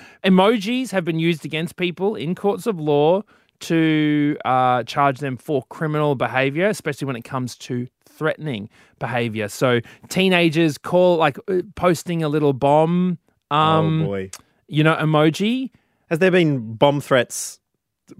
emojis 0.24 0.90
have 0.90 1.04
been 1.04 1.18
used 1.18 1.44
against 1.44 1.76
people 1.76 2.14
in 2.14 2.34
courts 2.34 2.66
of 2.66 2.80
law 2.80 3.22
to 3.60 4.36
uh, 4.44 4.82
charge 4.84 5.18
them 5.18 5.36
for 5.36 5.64
criminal 5.64 6.14
behavior, 6.14 6.66
especially 6.68 7.06
when 7.06 7.16
it 7.16 7.24
comes 7.24 7.56
to 7.56 7.86
threatening 8.06 8.68
behavior. 8.98 9.48
So 9.48 9.80
teenagers 10.08 10.78
call 10.78 11.16
like 11.16 11.38
uh, 11.48 11.62
posting 11.74 12.22
a 12.22 12.28
little 12.28 12.52
bomb, 12.52 13.18
um, 13.50 14.02
oh 14.02 14.06
boy. 14.06 14.30
you 14.68 14.84
know, 14.84 14.94
emoji. 14.96 15.70
Has 16.10 16.18
there 16.18 16.30
been 16.30 16.74
bomb 16.74 17.00
threats, 17.00 17.60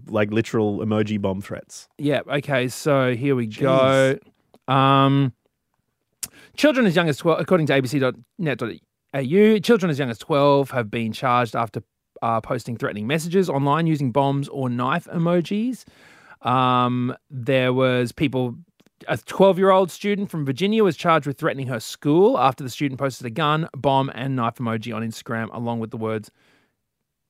like 0.07 0.31
literal 0.31 0.79
emoji 0.79 1.21
bomb 1.21 1.41
threats? 1.41 1.89
Yeah. 1.99 2.21
Okay. 2.29 2.69
So 2.69 3.15
here 3.15 3.37
we 3.37 3.47
go. 3.47 4.19
Um, 4.69 5.33
children 6.57 6.87
as 6.87 6.97
young 6.97 7.09
as 7.09 7.19
12, 7.19 7.41
according 7.41 7.67
to 7.67 7.73
abc.net.au, 7.75 9.59
children 9.61 9.91
as 9.91 9.99
young 9.99 10.11
as 10.11 10.19
12 10.19 10.71
have 10.71 10.91
been 10.91 11.13
charged 11.13 11.55
after 11.55 11.83
uh, 12.23 12.41
posting 12.41 12.77
threatening 12.77 13.07
messages 13.07 13.51
online 13.51 13.87
using 13.87 14.13
bombs 14.13 14.49
or 14.49 14.69
knife 14.69 15.07
emojis. 15.07 15.85
Um, 16.43 17.15
there 17.31 17.73
was 17.73 18.13
people. 18.13 18.57
A 19.09 19.17
12 19.19 19.59
year 19.59 19.71
old 19.71 19.91
student 19.91 20.31
from 20.31 20.45
Virginia 20.45 20.85
was 20.85 20.97
charged 20.97 21.27
with 21.27 21.39
threatening 21.39 21.67
her 21.69 21.81
school 21.81 22.39
after 22.39 22.65
the 22.65 22.71
student 22.71 22.99
posted 22.99 23.27
a 23.27 23.31
gun, 23.31 23.69
bomb, 23.77 24.11
and 24.15 24.37
knife 24.37 24.57
emoji 24.57 24.95
on 24.95 25.03
Instagram, 25.03 25.49
along 25.53 25.81
with 25.81 25.91
the 25.91 25.97
words 25.97 26.31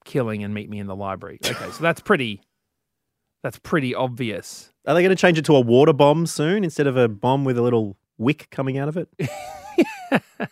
killing 0.05 0.45
and 0.45 0.53
meet 0.53 0.69
me 0.69 0.79
in 0.79 0.87
the 0.87 0.97
library. 0.97 1.39
Okay, 1.47 1.71
so 1.71 1.83
that's 1.83 2.01
pretty. 2.01 2.41
That's 3.43 3.59
pretty 3.59 3.95
obvious. 3.95 4.73
Are 4.87 4.95
they 4.95 5.03
going 5.03 5.11
to 5.11 5.17
change 5.17 5.39
it 5.39 5.45
to 5.47 5.57
a 5.57 5.61
water 5.61 5.93
bomb 5.93 6.27
soon 6.27 6.65
instead 6.65 6.87
of 6.87 6.97
a 6.97 7.09
bomb 7.09 7.45
with 7.45 7.59
a 7.59 7.63
little 7.63 7.97
wick 8.17 8.49
coming 8.51 8.79
out 8.79 8.89
of 8.89 8.97
it? 8.97 9.09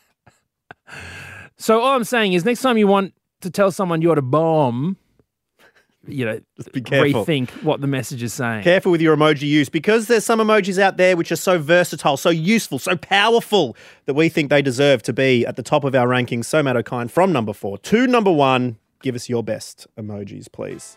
So 1.63 1.81
all 1.81 1.95
I'm 1.95 2.03
saying 2.03 2.33
is, 2.33 2.45
next 2.45 2.61
time 2.61 2.77
you 2.77 2.89
want 2.89 3.15
to 3.41 3.49
tell 3.49 3.71
someone 3.71 4.03
you're 4.03 4.17
to 4.17 4.23
bomb, 4.23 4.97
you 6.07 6.25
know, 6.25 6.41
Just 6.57 6.73
be 6.73 6.81
careful. 6.81 7.25
rethink 7.25 7.51
what 7.63 7.81
the 7.81 7.87
message 7.87 8.23
is 8.23 8.33
saying. 8.33 8.65
Careful 8.65 8.91
with 8.93 9.01
your 9.01 9.17
emoji 9.17 9.43
use 9.43 9.69
because 9.69 10.09
there's 10.09 10.25
some 10.25 10.41
emojis 10.41 10.79
out 10.79 10.97
there 10.97 11.17
which 11.17 11.31
are 11.31 11.37
so 11.37 11.59
versatile, 11.59 12.17
so 12.17 12.31
useful, 12.31 12.79
so 12.79 12.97
powerful 12.97 13.77
that 14.07 14.15
we 14.15 14.29
think 14.29 14.51
they 14.51 14.63
deserve 14.63 15.03
to 15.05 15.13
be 15.13 15.47
at 15.47 15.57
the 15.57 15.63
top 15.63 15.85
of 15.85 15.95
our 15.95 16.07
rankings. 16.09 16.47
So 16.47 16.63
Matt 16.63 16.77
O'Kine 16.77 17.09
from 17.09 17.33
number 17.33 17.53
four 17.53 17.79
to 17.79 18.07
number 18.07 18.33
one. 18.33 18.79
Give 19.01 19.15
us 19.17 19.29
your 19.29 19.43
best 19.43 19.87
emojis, 19.99 20.51
please. 20.51 20.97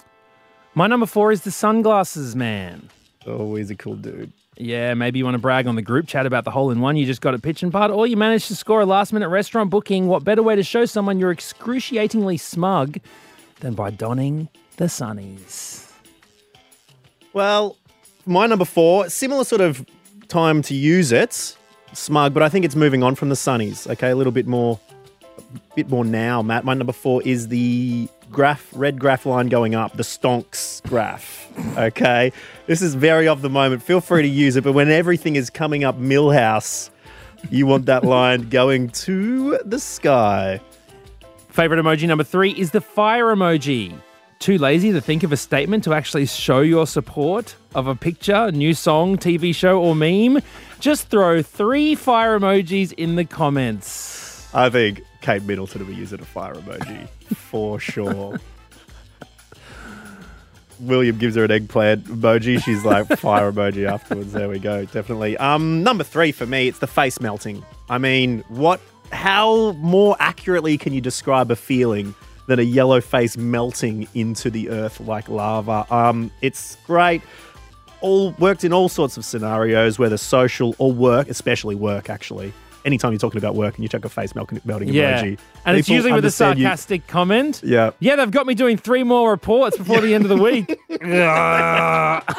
My 0.76 0.86
number 0.88 1.06
four 1.08 1.32
is 1.32 1.42
the 1.42 1.52
sunglasses 1.52 2.36
man. 2.36 2.90
Oh, 3.26 3.56
he's 3.56 3.72
a 3.72 3.76
cool 3.76 3.96
dude. 3.96 4.32
Yeah, 4.58 4.94
maybe 4.94 5.20
you 5.20 5.26
want 5.26 5.36
to 5.36 5.40
brag 5.40 5.68
on 5.68 5.76
the 5.76 5.82
group 5.82 6.08
chat 6.08 6.26
about 6.26 6.46
the 6.46 6.52
hole 6.52 6.70
in 6.72 6.80
one 6.80 6.96
you 6.96 7.06
just 7.06 7.20
got 7.22 7.34
at 7.34 7.42
Pitch 7.42 7.64
and 7.64 7.72
Putt, 7.72 7.92
or 7.92 8.06
you 8.08 8.16
managed 8.16 8.48
to 8.50 8.56
score 8.56 8.82
a 8.82 8.86
last 8.86 9.12
minute 9.12 9.30
restaurant 9.30 9.70
booking. 9.70 10.08
What 10.08 10.24
better 10.24 10.44
way 10.44 10.56
to 10.56 10.64
show 10.64 10.86
someone 10.86 11.20
you're 11.20 11.32
excruciatingly 11.32 12.38
smug 12.38 13.00
than 13.60 13.74
by 13.74 13.90
donning 13.90 14.48
the 14.78 14.86
sunnies? 14.86 15.92
Well, 17.34 17.78
my 18.26 18.48
number 18.48 18.66
four, 18.66 19.10
similar 19.10 19.44
sort 19.44 19.62
of 19.62 19.86
time 20.28 20.62
to 20.64 20.74
use 20.74 21.12
it, 21.12 21.56
smug, 21.94 22.34
but 22.34 22.44
I 22.44 22.50
think 22.50 22.66
it's 22.66 22.76
moving 22.76 23.04
on 23.04 23.16
from 23.16 23.30
the 23.30 23.36
sunnies. 23.36 23.90
Okay, 23.90 24.10
a 24.10 24.16
little 24.16 24.32
bit 24.32 24.48
more, 24.48 24.80
a 25.38 25.76
bit 25.76 25.90
more 25.90 26.06
now. 26.06 26.42
Matt, 26.42 26.66
my 26.66 26.74
number 26.74 26.94
four 26.94 27.22
is 27.24 27.50
the 27.50 28.08
graph, 28.32 28.70
red 28.74 29.00
graph 29.00 29.26
line 29.26 29.48
going 29.48 29.76
up, 29.76 29.96
the 29.98 30.04
stonks 30.04 30.82
graph. 30.88 31.42
Okay, 31.78 32.32
this 32.68 32.82
is 32.82 32.96
very 32.96 33.28
of 33.28 33.42
the 33.42 33.50
moment. 33.50 33.84
Feel 33.84 34.02
free 34.02 34.22
to 34.22 34.28
use 34.28 34.56
it, 34.56 34.64
but 34.64 34.74
when 34.74 34.90
everything 34.90 35.36
is 35.36 35.50
coming 35.50 35.84
up 35.84 36.00
Milhouse, 36.00 36.90
you 37.50 37.66
want 37.66 37.86
that 37.86 38.04
line 38.16 38.50
going 38.50 38.90
to 38.90 39.60
the 39.66 39.80
sky. 39.80 40.60
Favorite 41.50 41.82
emoji 41.82 42.08
number 42.08 42.24
three 42.24 42.52
is 42.52 42.72
the 42.72 42.82
fire 42.82 43.28
emoji. 43.28 43.96
Too 44.40 44.58
lazy 44.58 44.92
to 44.92 45.02
think 45.02 45.24
of 45.24 45.32
a 45.32 45.38
statement 45.38 45.84
to 45.86 45.94
actually 45.94 46.26
show 46.26 46.62
your 46.62 46.86
support 46.86 47.56
of 47.74 47.88
a 47.88 47.96
picture, 47.96 48.52
new 48.52 48.74
song, 48.74 49.18
TV 49.18 49.56
show, 49.56 49.82
or 49.82 49.96
meme? 49.96 50.42
Just 50.80 51.08
throw 51.08 51.42
three 51.42 51.96
fire 51.96 52.40
emojis 52.40 52.94
in 52.94 53.16
the 53.16 53.26
comments. 53.26 54.54
I 54.54 54.70
think 54.70 55.02
Kate 55.22 55.44
Middleton 55.44 55.82
will 55.82 55.88
be 55.88 55.96
using 55.96 56.20
a 56.20 56.26
fire 56.26 56.54
emoji 56.54 57.08
for 57.36 57.80
sure. 57.80 58.40
William 60.80 61.18
gives 61.18 61.36
her 61.36 61.46
an 61.46 61.52
eggplant 61.52 62.06
emoji. 62.06 62.64
She's 62.64 62.84
like 62.86 63.08
fire 63.18 63.52
emoji 63.52 63.90
afterwards. 63.90 64.34
There 64.34 64.50
we 64.50 64.60
go. 64.60 64.86
Definitely. 64.86 65.38
Um, 65.38 65.84
number 65.84 66.04
three 66.04 66.32
for 66.32 66.46
me, 66.46 66.68
it's 66.68 66.80
the 66.80 66.88
face 66.88 67.20
melting. 67.20 67.64
I 67.90 67.98
mean, 67.98 68.44
what? 68.50 68.80
How 69.12 69.74
more 69.74 70.16
accurately 70.20 70.78
can 70.78 70.94
you 70.94 71.02
describe 71.02 71.52
a 71.52 71.56
feeling 71.56 72.14
than 72.48 72.60
a 72.60 72.64
yellow 72.64 73.02
face 73.02 73.38
melting 73.38 74.08
into 74.14 74.50
the 74.50 74.70
earth 74.70 75.00
like 75.00 75.30
lava? 75.30 75.86
Um, 75.94 76.32
it's 76.42 76.78
great. 76.86 77.22
All 78.02 78.32
worked 78.40 78.64
in 78.64 78.72
all 78.74 78.90
sorts 78.90 79.18
of 79.18 79.26
scenarios, 79.26 79.98
whether 79.98 80.18
social 80.18 80.76
or 80.78 80.92
work, 80.92 81.28
especially 81.30 81.76
work. 81.76 82.10
Actually, 82.10 82.54
anytime 82.84 83.12
you're 83.12 83.20
talking 83.20 83.40
about 83.40 83.56
work 83.56 83.74
and 83.76 83.84
you 83.84 83.90
chuck 83.90 84.06
a 84.06 84.10
face 84.10 84.36
melting, 84.36 84.62
melting 84.64 84.90
Yeah. 84.90 85.24
emoji, 85.24 85.40
And 85.66 85.76
it's 85.78 85.90
usually 85.90 86.12
with 86.12 86.18
a 86.18 86.28
understand 86.28 86.60
you- 86.60 86.66
sarcastic 86.66 87.08
comment. 87.08 87.62
Yeah. 87.64 87.92
Yeah, 88.00 88.16
they've 88.18 88.30
got 88.30 88.46
me 88.46 88.54
doing 88.54 88.78
three 88.78 89.02
more 89.04 89.32
reports 89.32 89.76
before 89.78 90.02
the 90.02 90.14
end 90.14 90.24
of 90.26 90.30
the 90.30 90.38
week. 90.38 90.80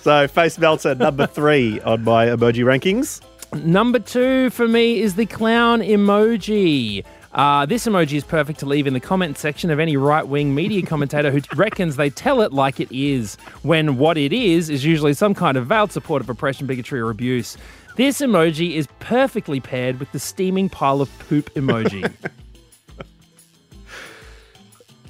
So 0.00 0.26
face 0.26 0.58
melter 0.58 0.96
number 0.96 1.28
three 1.28 1.80
on 1.82 2.02
my 2.02 2.26
emoji 2.26 2.64
rankings. 2.64 3.20
Number 3.64 4.00
two 4.00 4.50
for 4.50 4.66
me 4.66 5.00
is 5.00 5.14
the 5.14 5.26
clown 5.26 5.80
emoji. 5.80 7.04
Uh, 7.32 7.64
this 7.64 7.86
emoji 7.86 8.12
is 8.12 8.24
perfect 8.24 8.60
to 8.60 8.66
leave 8.66 8.86
in 8.86 8.92
the 8.92 9.00
comment 9.00 9.38
section 9.38 9.70
of 9.70 9.80
any 9.80 9.96
right 9.96 10.28
wing 10.28 10.54
media 10.54 10.84
commentator 10.84 11.30
who 11.30 11.40
reckons 11.56 11.96
they 11.96 12.10
tell 12.10 12.42
it 12.42 12.52
like 12.52 12.78
it 12.78 12.88
is, 12.92 13.36
when 13.62 13.96
what 13.96 14.18
it 14.18 14.32
is 14.32 14.68
is 14.68 14.84
usually 14.84 15.14
some 15.14 15.34
kind 15.34 15.56
of 15.56 15.66
veiled 15.66 15.92
support 15.92 16.20
of 16.20 16.28
oppression, 16.28 16.66
bigotry, 16.66 17.00
or 17.00 17.10
abuse. 17.10 17.56
This 17.96 18.20
emoji 18.20 18.74
is 18.74 18.86
perfectly 19.00 19.60
paired 19.60 19.98
with 19.98 20.12
the 20.12 20.18
steaming 20.18 20.68
pile 20.68 21.00
of 21.00 21.10
poop 21.20 21.52
emoji. 21.54 22.12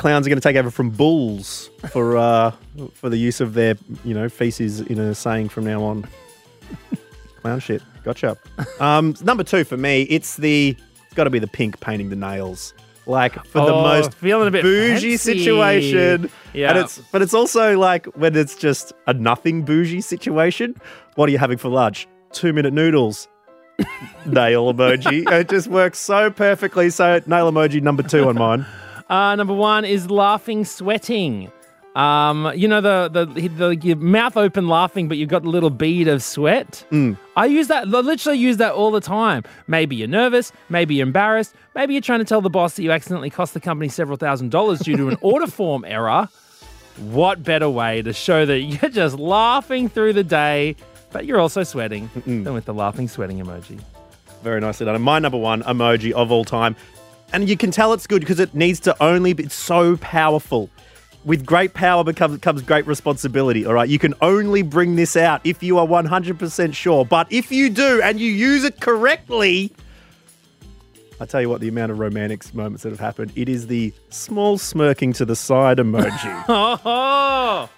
clowns 0.02 0.26
are 0.26 0.30
going 0.30 0.40
to 0.40 0.42
take 0.42 0.56
over 0.56 0.70
from 0.70 0.90
bulls 0.90 1.70
for 1.92 2.16
uh, 2.16 2.50
for 2.94 3.08
the 3.08 3.16
use 3.16 3.40
of 3.40 3.54
their 3.54 3.76
you 4.04 4.12
know 4.14 4.28
feces 4.28 4.80
in 4.80 4.98
a 4.98 5.14
saying 5.14 5.48
from 5.48 5.64
now 5.64 5.82
on. 5.82 6.06
Clown 7.40 7.60
shit. 7.60 7.82
Gotcha. 8.02 8.36
Um, 8.80 9.14
number 9.22 9.44
two 9.44 9.62
for 9.62 9.76
me, 9.76 10.02
it's 10.02 10.36
the 10.36 10.76
it's 11.12 11.16
got 11.18 11.24
to 11.24 11.30
be 11.30 11.38
the 11.38 11.46
pink 11.46 11.78
painting 11.80 12.08
the 12.08 12.16
nails. 12.16 12.72
Like 13.04 13.34
for 13.44 13.58
the 13.66 13.74
Oh, 13.74 13.82
most 13.82 14.14
feeling 14.14 14.48
a 14.48 14.50
bit 14.50 14.62
bougie 14.62 15.16
fancy. 15.16 15.16
situation. 15.18 16.30
Yeah. 16.54 16.70
And 16.70 16.78
it's 16.78 16.96
but 17.12 17.20
it's 17.20 17.34
also 17.34 17.76
like 17.78 18.06
when 18.16 18.34
it's 18.34 18.56
just 18.56 18.94
a 19.06 19.12
nothing 19.12 19.62
bougie 19.62 20.00
situation. 20.00 20.74
What 21.16 21.28
are 21.28 21.32
you 21.32 21.36
having 21.38 21.58
for 21.58 21.68
lunch? 21.68 22.08
Two 22.32 22.54
minute 22.54 22.72
noodles. 22.72 23.28
nail 24.24 24.72
emoji. 24.72 25.30
It 25.40 25.50
just 25.50 25.68
works 25.68 25.98
so 25.98 26.30
perfectly. 26.30 26.88
So 26.88 27.20
nail 27.26 27.52
emoji 27.52 27.82
number 27.82 28.02
two 28.02 28.26
on 28.26 28.36
mine. 28.36 28.64
Uh, 29.10 29.34
number 29.36 29.52
one 29.52 29.84
is 29.84 30.10
laughing, 30.10 30.64
sweating. 30.64 31.52
Um, 31.94 32.50
you 32.54 32.68
know 32.68 32.80
the, 32.80 33.26
the 33.26 33.48
the 33.48 33.76
your 33.76 33.96
mouth 33.96 34.36
open 34.36 34.66
laughing, 34.66 35.08
but 35.08 35.18
you've 35.18 35.28
got 35.28 35.42
the 35.42 35.50
little 35.50 35.68
bead 35.68 36.08
of 36.08 36.22
sweat. 36.22 36.86
I 37.36 37.46
use 37.46 37.68
that. 37.68 37.82
I 37.84 38.00
literally 38.00 38.38
use 38.38 38.56
that 38.58 38.72
all 38.72 38.90
the 38.90 39.00
time. 39.00 39.44
Maybe 39.66 39.96
you're 39.96 40.08
nervous. 40.08 40.52
Maybe 40.70 40.94
you're 40.94 41.06
embarrassed. 41.06 41.54
Maybe 41.74 41.92
you're 41.92 42.00
trying 42.00 42.20
to 42.20 42.24
tell 42.24 42.40
the 42.40 42.48
boss 42.50 42.74
that 42.76 42.82
you 42.82 42.90
accidentally 42.92 43.28
cost 43.30 43.52
the 43.52 43.60
company 43.60 43.88
several 43.88 44.16
thousand 44.16 44.50
dollars 44.50 44.80
due 44.80 44.96
to 44.96 45.08
an 45.08 45.18
order 45.20 45.46
form 45.46 45.84
error. 45.84 46.28
What 46.98 47.42
better 47.42 47.68
way 47.68 48.00
to 48.02 48.12
show 48.12 48.46
that 48.46 48.60
you're 48.60 48.90
just 48.90 49.18
laughing 49.18 49.88
through 49.88 50.14
the 50.14 50.24
day, 50.24 50.76
but 51.10 51.26
you're 51.26 51.40
also 51.40 51.62
sweating 51.62 52.10
than 52.26 52.52
with 52.54 52.64
the 52.64 52.74
laughing, 52.74 53.08
sweating 53.08 53.38
emoji? 53.38 53.80
Very 54.42 54.60
nicely 54.60 54.86
done. 54.86 54.94
And 54.94 55.04
my 55.04 55.18
number 55.18 55.38
one 55.38 55.62
emoji 55.62 56.12
of 56.12 56.32
all 56.32 56.44
time. 56.44 56.74
And 57.34 57.48
you 57.48 57.56
can 57.56 57.70
tell 57.70 57.94
it's 57.94 58.06
good 58.06 58.20
because 58.20 58.40
it 58.40 58.54
needs 58.54 58.78
to 58.80 59.02
only 59.02 59.32
be 59.32 59.44
it's 59.44 59.54
so 59.54 59.96
powerful. 59.98 60.68
With 61.24 61.46
great 61.46 61.72
power 61.72 62.02
becomes 62.02 62.38
comes 62.40 62.62
great 62.62 62.86
responsibility. 62.86 63.64
All 63.64 63.74
right. 63.74 63.88
You 63.88 63.98
can 63.98 64.14
only 64.22 64.62
bring 64.62 64.96
this 64.96 65.16
out 65.16 65.40
if 65.44 65.62
you 65.62 65.78
are 65.78 65.86
100% 65.86 66.74
sure. 66.74 67.04
But 67.04 67.30
if 67.32 67.52
you 67.52 67.70
do 67.70 68.00
and 68.02 68.18
you 68.18 68.30
use 68.30 68.64
it 68.64 68.80
correctly, 68.80 69.72
I 71.20 71.24
tell 71.26 71.40
you 71.40 71.48
what, 71.48 71.60
the 71.60 71.68
amount 71.68 71.92
of 71.92 72.00
romantic 72.00 72.52
moments 72.52 72.82
that 72.82 72.90
have 72.90 72.98
happened, 72.98 73.32
it 73.36 73.48
is 73.48 73.68
the 73.68 73.92
small 74.10 74.58
smirking 74.58 75.12
to 75.14 75.24
the 75.24 75.36
side 75.36 75.78
emoji. 75.78 76.44
Oh, 76.84 77.68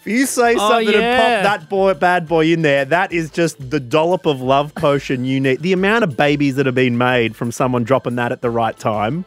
If 0.00 0.06
you 0.06 0.24
say 0.24 0.54
Oh, 0.54 0.68
something 0.70 0.88
yeah. 0.94 1.00
and 1.00 1.44
pop 1.44 1.60
that 1.60 1.68
boy, 1.68 1.92
bad 1.94 2.26
boy 2.26 2.46
in 2.46 2.62
there, 2.62 2.86
that 2.86 3.12
is 3.12 3.30
just 3.30 3.70
the 3.70 3.80
dollop 3.80 4.24
of 4.24 4.40
love 4.40 4.74
potion 4.74 5.26
you 5.26 5.40
need. 5.40 5.60
The 5.60 5.74
amount 5.74 6.04
of 6.04 6.16
babies 6.16 6.56
that 6.56 6.64
have 6.64 6.74
been 6.74 6.96
made 6.96 7.36
from 7.36 7.52
someone 7.52 7.84
dropping 7.84 8.16
that 8.16 8.32
at 8.32 8.40
the 8.40 8.48
right 8.50 8.78
time, 8.78 9.26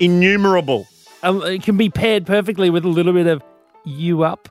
innumerable. 0.00 0.86
Um, 1.22 1.42
it 1.42 1.62
can 1.62 1.76
be 1.76 1.90
paired 1.90 2.26
perfectly 2.26 2.70
with 2.70 2.84
a 2.84 2.88
little 2.88 3.12
bit 3.12 3.26
of 3.26 3.42
you 3.84 4.22
up, 4.22 4.48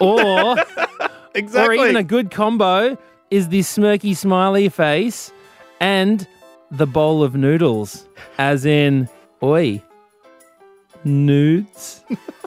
or 0.00 0.56
Exactly. 1.34 1.78
or 1.78 1.82
even 1.84 1.96
a 1.96 2.02
good 2.02 2.30
combo 2.30 2.98
is 3.30 3.48
the 3.48 3.60
smirky 3.60 4.16
smiley 4.16 4.68
face 4.68 5.32
and 5.80 6.26
the 6.70 6.86
bowl 6.86 7.22
of 7.22 7.34
noodles, 7.34 8.06
as 8.38 8.64
in 8.66 9.08
oi 9.42 9.82
nudes. 11.04 12.02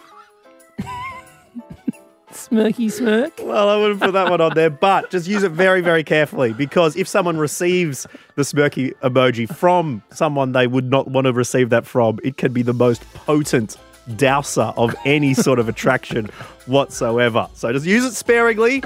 Smirky 2.34 2.92
smirk. 2.92 3.34
well, 3.44 3.70
I 3.70 3.78
wouldn't 3.78 4.02
put 4.02 4.14
that 4.14 4.30
one 4.30 4.42
on 4.42 4.54
there, 4.56 4.70
but 4.70 5.10
just 5.12 5.28
use 5.28 5.44
it 5.44 5.52
very, 5.52 5.82
very 5.82 6.04
carefully 6.04 6.52
because 6.54 6.96
if 6.96 7.08
someone 7.08 7.38
receives 7.38 8.08
the 8.36 8.42
smirky 8.42 8.94
emoji 9.02 9.48
from 9.54 10.02
someone 10.12 10.52
they 10.52 10.68
would 10.68 10.90
not 10.90 11.08
want 11.10 11.26
to 11.26 11.34
receive 11.34 11.70
that 11.70 11.86
from, 11.86 12.20
it 12.24 12.38
can 12.38 12.52
be 12.52 12.62
the 12.62 12.74
most 12.74 13.02
potent 13.14 13.78
douser 14.12 14.74
of 14.78 14.96
any 15.06 15.34
sort 15.34 15.60
of 15.60 15.70
attraction 15.70 16.26
whatsoever. 16.66 17.48
So 17.54 17.72
just 17.72 17.86
use 17.86 18.04
it 18.04 18.14
sparingly, 18.14 18.84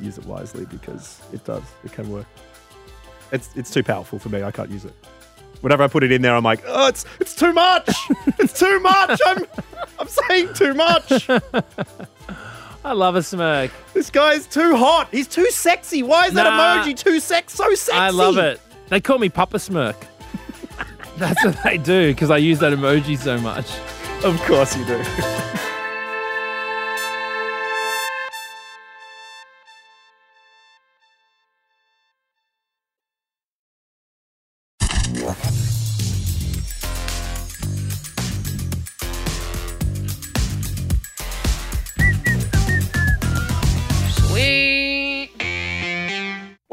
use 0.00 0.16
it 0.18 0.24
wisely 0.26 0.64
because 0.66 1.20
it 1.32 1.44
does. 1.44 1.62
It 1.84 1.92
can 1.92 2.10
work. 2.10 2.26
It's 3.32 3.50
it's 3.56 3.70
too 3.70 3.82
powerful 3.82 4.18
for 4.18 4.28
me. 4.28 4.42
I 4.42 4.50
can't 4.50 4.70
use 4.70 4.84
it. 4.84 4.94
Whenever 5.60 5.82
I 5.82 5.88
put 5.88 6.04
it 6.04 6.12
in 6.12 6.22
there, 6.22 6.34
I'm 6.34 6.44
like, 6.44 6.62
oh, 6.66 6.88
it's 6.88 7.04
it's 7.20 7.34
too 7.34 7.52
much. 7.52 7.90
it's 8.38 8.58
too 8.58 8.80
much. 8.80 9.20
I'm 9.26 9.44
I'm 9.98 10.08
saying 10.08 10.54
too 10.54 10.74
much. 10.74 11.28
I 12.84 12.92
love 12.92 13.16
a 13.16 13.22
smirk. 13.22 13.70
This 13.94 14.10
guy's 14.10 14.46
too 14.46 14.76
hot. 14.76 15.08
He's 15.10 15.26
too 15.26 15.50
sexy. 15.50 16.02
Why 16.02 16.26
is 16.26 16.34
that 16.34 16.46
emoji 16.46 16.96
too 16.96 17.18
sex 17.18 17.54
so 17.54 17.74
sexy? 17.74 17.98
I 17.98 18.10
love 18.10 18.36
it. 18.36 18.60
They 18.88 19.00
call 19.00 19.18
me 19.18 19.30
Papa 19.30 19.58
Smirk. 19.58 19.96
That's 21.16 21.42
what 21.44 21.62
they 21.64 21.78
do 21.78 22.12
because 22.12 22.30
I 22.30 22.36
use 22.36 22.58
that 22.58 22.74
emoji 22.74 23.16
so 23.16 23.38
much. 23.38 23.70
Of 24.22 24.38
course 24.42 24.76
you 24.76 24.84
do. 24.84 25.02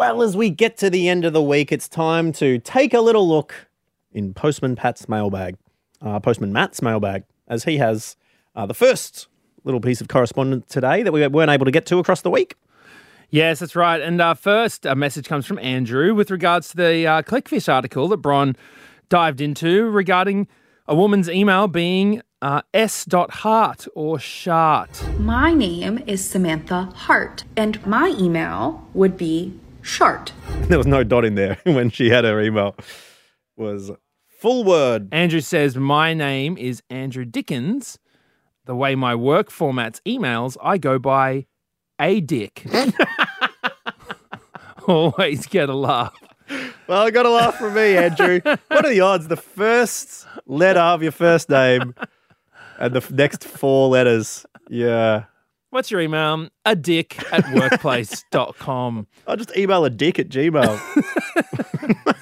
Well, 0.02 0.24
as 0.24 0.36
we 0.36 0.50
get 0.50 0.78
to 0.78 0.90
the 0.90 1.10
end 1.10 1.26
of 1.26 1.34
the 1.34 1.44
week, 1.44 1.72
it's 1.72 1.88
time 1.88 2.32
to 2.34 2.58
take 2.58 2.96
a 2.96 3.02
little 3.02 3.30
look 3.30 3.68
in 4.12 4.34
Postman 4.34 4.76
Pat's 4.76 5.08
mailbag, 5.08 5.58
uh, 6.02 6.20
Postman 6.20 6.52
Matt's 6.52 6.82
mailbag, 6.82 7.24
as 7.48 7.66
he 7.66 7.78
has 7.78 8.16
uh, 8.56 8.66
the 8.66 8.74
first 8.74 9.28
little 9.64 9.80
piece 9.80 10.02
of 10.02 10.08
correspondence 10.08 10.66
today 10.66 11.04
that 11.04 11.12
we 11.12 11.28
weren't 11.28 11.52
able 11.52 11.66
to 11.66 11.72
get 11.72 11.86
to 11.86 12.00
across 12.00 12.22
the 12.22 12.32
week. 12.32 12.56
Yes, 13.30 13.60
that's 13.60 13.76
right. 13.76 14.02
And 14.02 14.20
uh, 14.20 14.34
first, 14.34 14.88
a 14.88 14.96
message 14.96 15.28
comes 15.28 15.46
from 15.46 15.60
Andrew 15.60 16.16
with 16.16 16.32
regards 16.32 16.70
to 16.70 16.78
the 16.78 17.06
uh, 17.06 17.22
Clickfish 17.22 17.72
article 17.72 18.08
that 18.08 18.18
Bron 18.18 18.56
dived 19.10 19.40
into 19.40 19.88
regarding 19.88 20.48
a 20.88 20.96
woman's 20.96 21.30
email 21.30 21.68
being 21.68 22.24
uh, 22.42 22.64
s.heart 22.74 23.88
or 23.94 24.18
shart. 24.18 25.20
My 25.20 25.54
name 25.54 26.04
is 26.08 26.28
Samantha 26.28 26.86
Hart, 26.96 27.44
and 27.56 27.86
my 27.86 28.16
email 28.20 28.88
would 28.96 29.16
be 29.16 29.60
shart. 29.82 30.32
There 30.68 30.78
was 30.78 30.88
no 30.88 31.04
dot 31.04 31.26
in 31.26 31.36
there 31.36 31.58
when 31.66 31.90
she 31.90 32.10
had 32.10 32.24
her 32.24 32.40
email. 32.40 32.76
Was 33.58 33.92
full 34.28 34.64
word. 34.64 35.10
Andrew 35.12 35.42
says, 35.42 35.76
My 35.76 36.14
name 36.14 36.58
is 36.58 36.82
Andrew 36.90 37.26
Dickens. 37.26 37.98
The 38.66 38.76
way 38.76 38.96
my 38.96 39.16
work 39.16 39.50
formats 39.52 40.00
emails, 40.06 40.56
I 40.64 40.78
go 40.78 40.98
by 41.00 41.48
a 42.00 42.22
dick. 42.22 42.64
Always 44.88 45.46
get 45.48 45.68
a 45.70 45.76
laugh. 45.76 46.14
Well, 46.88 47.04
I 47.04 47.12
got 47.12 47.26
a 47.26 47.30
laugh 47.30 47.58
from 47.58 47.74
me, 47.74 47.98
Andrew. 47.98 48.40
what 48.44 48.86
are 48.86 48.90
the 48.90 49.02
odds? 49.02 49.28
The 49.28 49.38
first 49.38 50.26
letter 50.46 50.80
of 50.80 51.02
your 51.04 51.12
first 51.12 51.50
name 51.50 51.94
and 52.80 52.94
the 52.94 52.98
f- 52.98 53.12
next 53.12 53.44
four 53.46 53.90
letters. 53.90 54.46
Yeah. 54.70 55.26
What's 55.72 55.90
your 55.90 56.02
email? 56.02 56.50
A 56.66 56.76
dick 56.76 57.18
at 57.34 57.52
workplace.com. 57.54 59.08
I'll 59.26 59.38
just 59.38 59.56
email 59.58 59.84
a 59.86 59.90
dick 59.90 60.20
at 60.20 60.30
Gmail. 60.30 60.80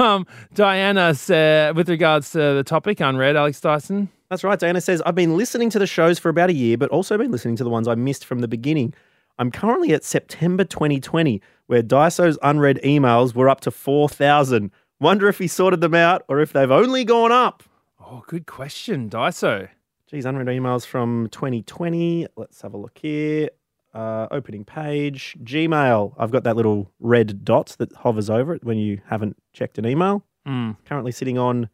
Um, 0.00 0.26
Diana 0.54 1.14
said, 1.14 1.76
with 1.76 1.88
regards 1.88 2.32
to 2.32 2.38
the 2.38 2.64
topic, 2.64 2.98
unread, 2.98 3.36
Alex 3.36 3.60
Dyson. 3.60 4.08
That's 4.28 4.42
right. 4.42 4.58
Diana 4.58 4.80
says, 4.80 5.00
I've 5.06 5.14
been 5.14 5.36
listening 5.36 5.70
to 5.70 5.78
the 5.78 5.86
shows 5.86 6.18
for 6.18 6.28
about 6.30 6.50
a 6.50 6.52
year, 6.52 6.76
but 6.76 6.90
also 6.90 7.16
been 7.16 7.30
listening 7.30 7.54
to 7.56 7.64
the 7.64 7.70
ones 7.70 7.86
I 7.86 7.94
missed 7.94 8.24
from 8.24 8.40
the 8.40 8.48
beginning. 8.48 8.92
I'm 9.38 9.52
currently 9.52 9.92
at 9.94 10.02
September 10.02 10.64
2020, 10.64 11.40
where 11.68 11.82
Dyso's 11.82 12.38
unread 12.42 12.80
emails 12.82 13.34
were 13.34 13.48
up 13.48 13.60
to 13.62 13.70
4,000. 13.70 14.72
Wonder 14.98 15.28
if 15.28 15.38
he 15.38 15.46
sorted 15.46 15.80
them 15.80 15.94
out 15.94 16.24
or 16.28 16.40
if 16.40 16.52
they've 16.52 16.70
only 16.70 17.04
gone 17.04 17.30
up. 17.30 17.62
Oh, 18.00 18.24
good 18.26 18.46
question, 18.46 19.08
Dyso. 19.08 19.68
Geez, 20.08 20.24
unread 20.24 20.46
emails 20.46 20.86
from 20.86 21.28
2020. 21.32 22.28
Let's 22.34 22.62
have 22.62 22.72
a 22.72 22.78
look 22.78 22.96
here. 22.96 23.50
Uh, 23.92 24.26
opening 24.30 24.64
page, 24.64 25.36
Gmail. 25.44 26.14
I've 26.16 26.30
got 26.30 26.44
that 26.44 26.56
little 26.56 26.90
red 26.98 27.44
dot 27.44 27.76
that 27.78 27.92
hovers 27.92 28.30
over 28.30 28.54
it 28.54 28.64
when 28.64 28.78
you 28.78 29.02
haven't 29.06 29.36
checked 29.52 29.76
an 29.76 29.84
email. 29.84 30.24
Mm. 30.46 30.78
Currently 30.86 31.12
sitting 31.12 31.36
on 31.36 31.68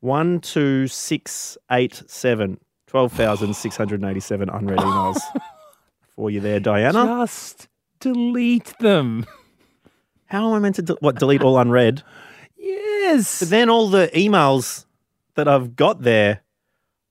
12687, 0.00 2.58
12,687 2.86 4.48
unread 4.48 4.78
emails 4.78 5.20
for 6.14 6.30
you 6.30 6.40
there, 6.40 6.58
Diana. 6.58 7.04
Just 7.04 7.68
delete 8.00 8.72
them. 8.78 9.26
How 10.24 10.48
am 10.48 10.54
I 10.54 10.58
meant 10.60 10.76
to, 10.76 10.82
de- 10.82 10.96
what, 11.00 11.18
delete 11.18 11.42
all 11.42 11.58
unread? 11.58 12.02
Yes. 12.56 13.40
But 13.40 13.50
then 13.50 13.68
all 13.68 13.90
the 13.90 14.10
emails 14.14 14.86
that 15.34 15.48
I've 15.48 15.76
got 15.76 16.00
there, 16.00 16.40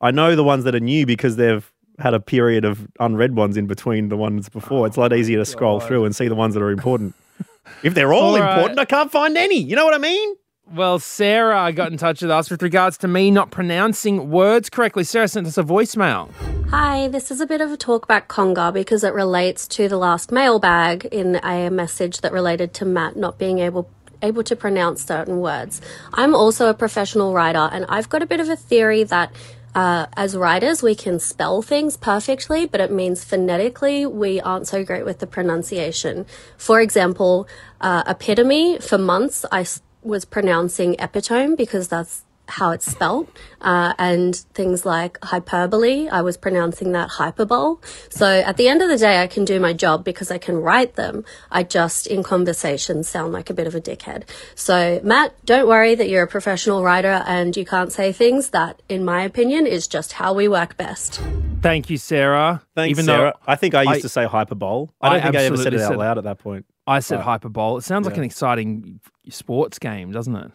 I 0.02 0.12
know 0.12 0.36
the 0.36 0.44
ones 0.44 0.64
that 0.66 0.76
are 0.76 0.80
new 0.80 1.06
because 1.06 1.36
they've 1.38 1.72
had 2.00 2.14
a 2.14 2.20
period 2.20 2.66
of 2.66 2.88
unread 3.00 3.36
ones 3.36 3.56
in 3.58 3.68
between 3.68 4.10
the 4.10 4.18
ones 4.18 4.50
before. 4.50 4.86
It's 4.88 4.98
a 4.98 5.00
lot 5.00 5.14
oh, 5.14 5.16
easier 5.16 5.38
to 5.38 5.46
scroll 5.46 5.80
through 5.80 6.06
and 6.06 6.16
see 6.16 6.28
the 6.28 6.36
ones 6.36 6.54
that 6.54 6.62
are 6.62 6.72
important. 6.72 7.16
if 7.84 7.94
they're 7.94 8.14
all 8.14 8.36
All 8.36 8.40
right. 8.40 8.58
important, 8.58 8.80
I 8.80 8.86
can't 8.86 9.12
find 9.12 9.38
any. 9.38 9.58
You 9.58 9.76
know 9.76 9.86
what 9.86 9.94
I 9.94 10.00
mean? 10.00 10.36
Well, 10.74 10.98
Sarah 10.98 11.72
got 11.72 11.92
in 11.92 11.98
touch 11.98 12.24
with 12.24 12.32
us 12.32 12.50
with 12.50 12.64
regards 12.64 12.98
to 13.00 13.08
me 13.08 13.30
not 13.30 13.52
pronouncing 13.52 14.32
words 14.32 14.70
correctly. 14.70 15.04
Sarah 15.04 15.28
sent 15.28 15.46
us 15.46 15.60
a 15.60 15.64
voicemail. 15.64 16.32
Hi, 16.72 17.08
this 17.08 17.30
is 17.30 17.40
a 17.40 17.46
bit 17.46 17.62
of 17.62 17.72
a 17.72 17.78
talkback 17.78 18.28
conga 18.28 18.74
because 18.74 19.04
it 19.04 19.14
relates 19.14 19.68
to 19.70 19.88
the 19.88 19.98
last 19.98 20.32
mailbag 20.32 21.06
in 21.06 21.36
a 21.44 21.70
message 21.70 22.22
that 22.22 22.34
related 22.34 22.74
to 22.76 22.86
Matt 22.86 23.16
not 23.16 23.38
being 23.38 23.60
able 23.60 23.90
able 24.22 24.44
to 24.44 24.56
pronounce 24.56 25.06
certain 25.06 25.40
words. 25.40 25.82
I'm 26.14 26.34
also 26.34 26.68
a 26.68 26.74
professional 26.74 27.34
writer 27.34 27.70
and 27.72 27.86
I've 27.88 28.10
got 28.10 28.24
a 28.24 28.26
bit 28.26 28.40
of 28.40 28.50
a 28.50 28.56
theory 28.56 29.04
that 29.04 29.32
uh, 29.76 30.08
as 30.16 30.36
writers, 30.36 30.82
we 30.82 30.96
can 30.96 31.20
spell 31.20 31.62
things 31.62 31.98
perfectly, 31.98 32.66
but 32.66 32.82
it 32.82 32.92
means 32.92 33.24
phonetically 33.24 34.06
we 34.06 34.42
aren't 34.42 34.68
so 34.68 34.84
great 34.84 35.06
with 35.06 35.20
the 35.20 35.28
pronunciation. 35.28 36.26
For 36.58 36.82
example, 36.82 37.48
uh, 37.82 38.04
epitome, 38.08 38.80
for 38.80 38.98
months 38.98 39.46
I 39.52 39.66
was 40.02 40.26
pronouncing 40.26 40.96
epitome 41.00 41.56
because 41.56 41.90
that's 41.90 42.25
how 42.48 42.72
it's 42.72 42.86
spelt, 42.90 43.28
uh, 43.62 43.94
and 43.98 44.36
things 44.54 44.86
like 44.86 45.18
hyperbole, 45.24 46.08
I 46.10 46.22
was 46.22 46.38
pronouncing 46.38 46.92
that 46.94 47.10
hyperbole. 47.10 47.78
So 48.10 48.26
at 48.26 48.58
the 48.58 48.68
end 48.68 48.82
of 48.82 48.90
the 48.90 48.98
day, 48.98 49.22
I 49.22 49.28
can 49.28 49.46
do 49.46 49.60
my 49.60 49.74
job 49.74 50.04
because 50.04 50.30
I 50.32 50.38
can 50.38 50.58
write 50.58 50.96
them. 50.96 51.26
I 51.52 51.64
just, 51.64 52.08
in 52.08 52.24
conversation, 52.24 53.04
sound 53.04 53.34
like 53.34 53.50
a 53.50 53.54
bit 53.54 53.68
of 53.68 53.76
a 53.76 53.82
dickhead. 53.82 54.24
So 54.56 55.00
Matt, 55.04 55.34
don't 55.46 55.68
worry 55.68 55.96
that 55.96 56.10
you're 56.10 56.24
a 56.24 56.28
professional 56.28 56.84
writer 56.84 57.24
and 57.28 57.56
you 57.58 57.66
can't 57.66 57.92
say 57.92 58.12
things. 58.12 58.50
That, 58.50 58.82
in 58.90 59.04
my 59.04 59.22
opinion, 59.24 59.66
is 59.68 59.88
just 59.88 60.14
how 60.14 60.34
we 60.34 60.48
work 60.48 60.78
best. 60.78 61.22
Thank 61.62 61.90
you, 61.90 61.98
Sarah. 61.98 62.62
Thanks, 62.76 62.92
Even 62.92 63.06
Sarah. 63.06 63.34
though 63.36 63.52
I 63.52 63.56
think 63.56 63.74
I 63.74 63.82
used 63.84 63.96
I- 63.96 64.02
to 64.02 64.10
say 64.10 64.26
hyperbole. 64.26 64.88
I 65.02 65.10
don't 65.10 65.20
I 65.20 65.24
think 65.24 65.36
I 65.36 65.44
ever 65.46 65.58
said 65.58 65.74
it 65.74 65.82
out 65.82 65.90
said- 65.90 65.98
loud 65.98 66.18
at 66.20 66.24
that 66.26 66.38
point. 66.40 66.66
I 66.88 67.00
said 67.00 67.16
Right. 67.16 67.24
hyperbole, 67.26 67.80
it 67.80 67.82
sounds 67.84 68.06
like 68.06 68.18
an 68.18 68.24
exciting 68.24 69.00
sports 69.30 69.80
game, 69.80 70.12
doesn't 70.12 70.36
it? 70.36 70.52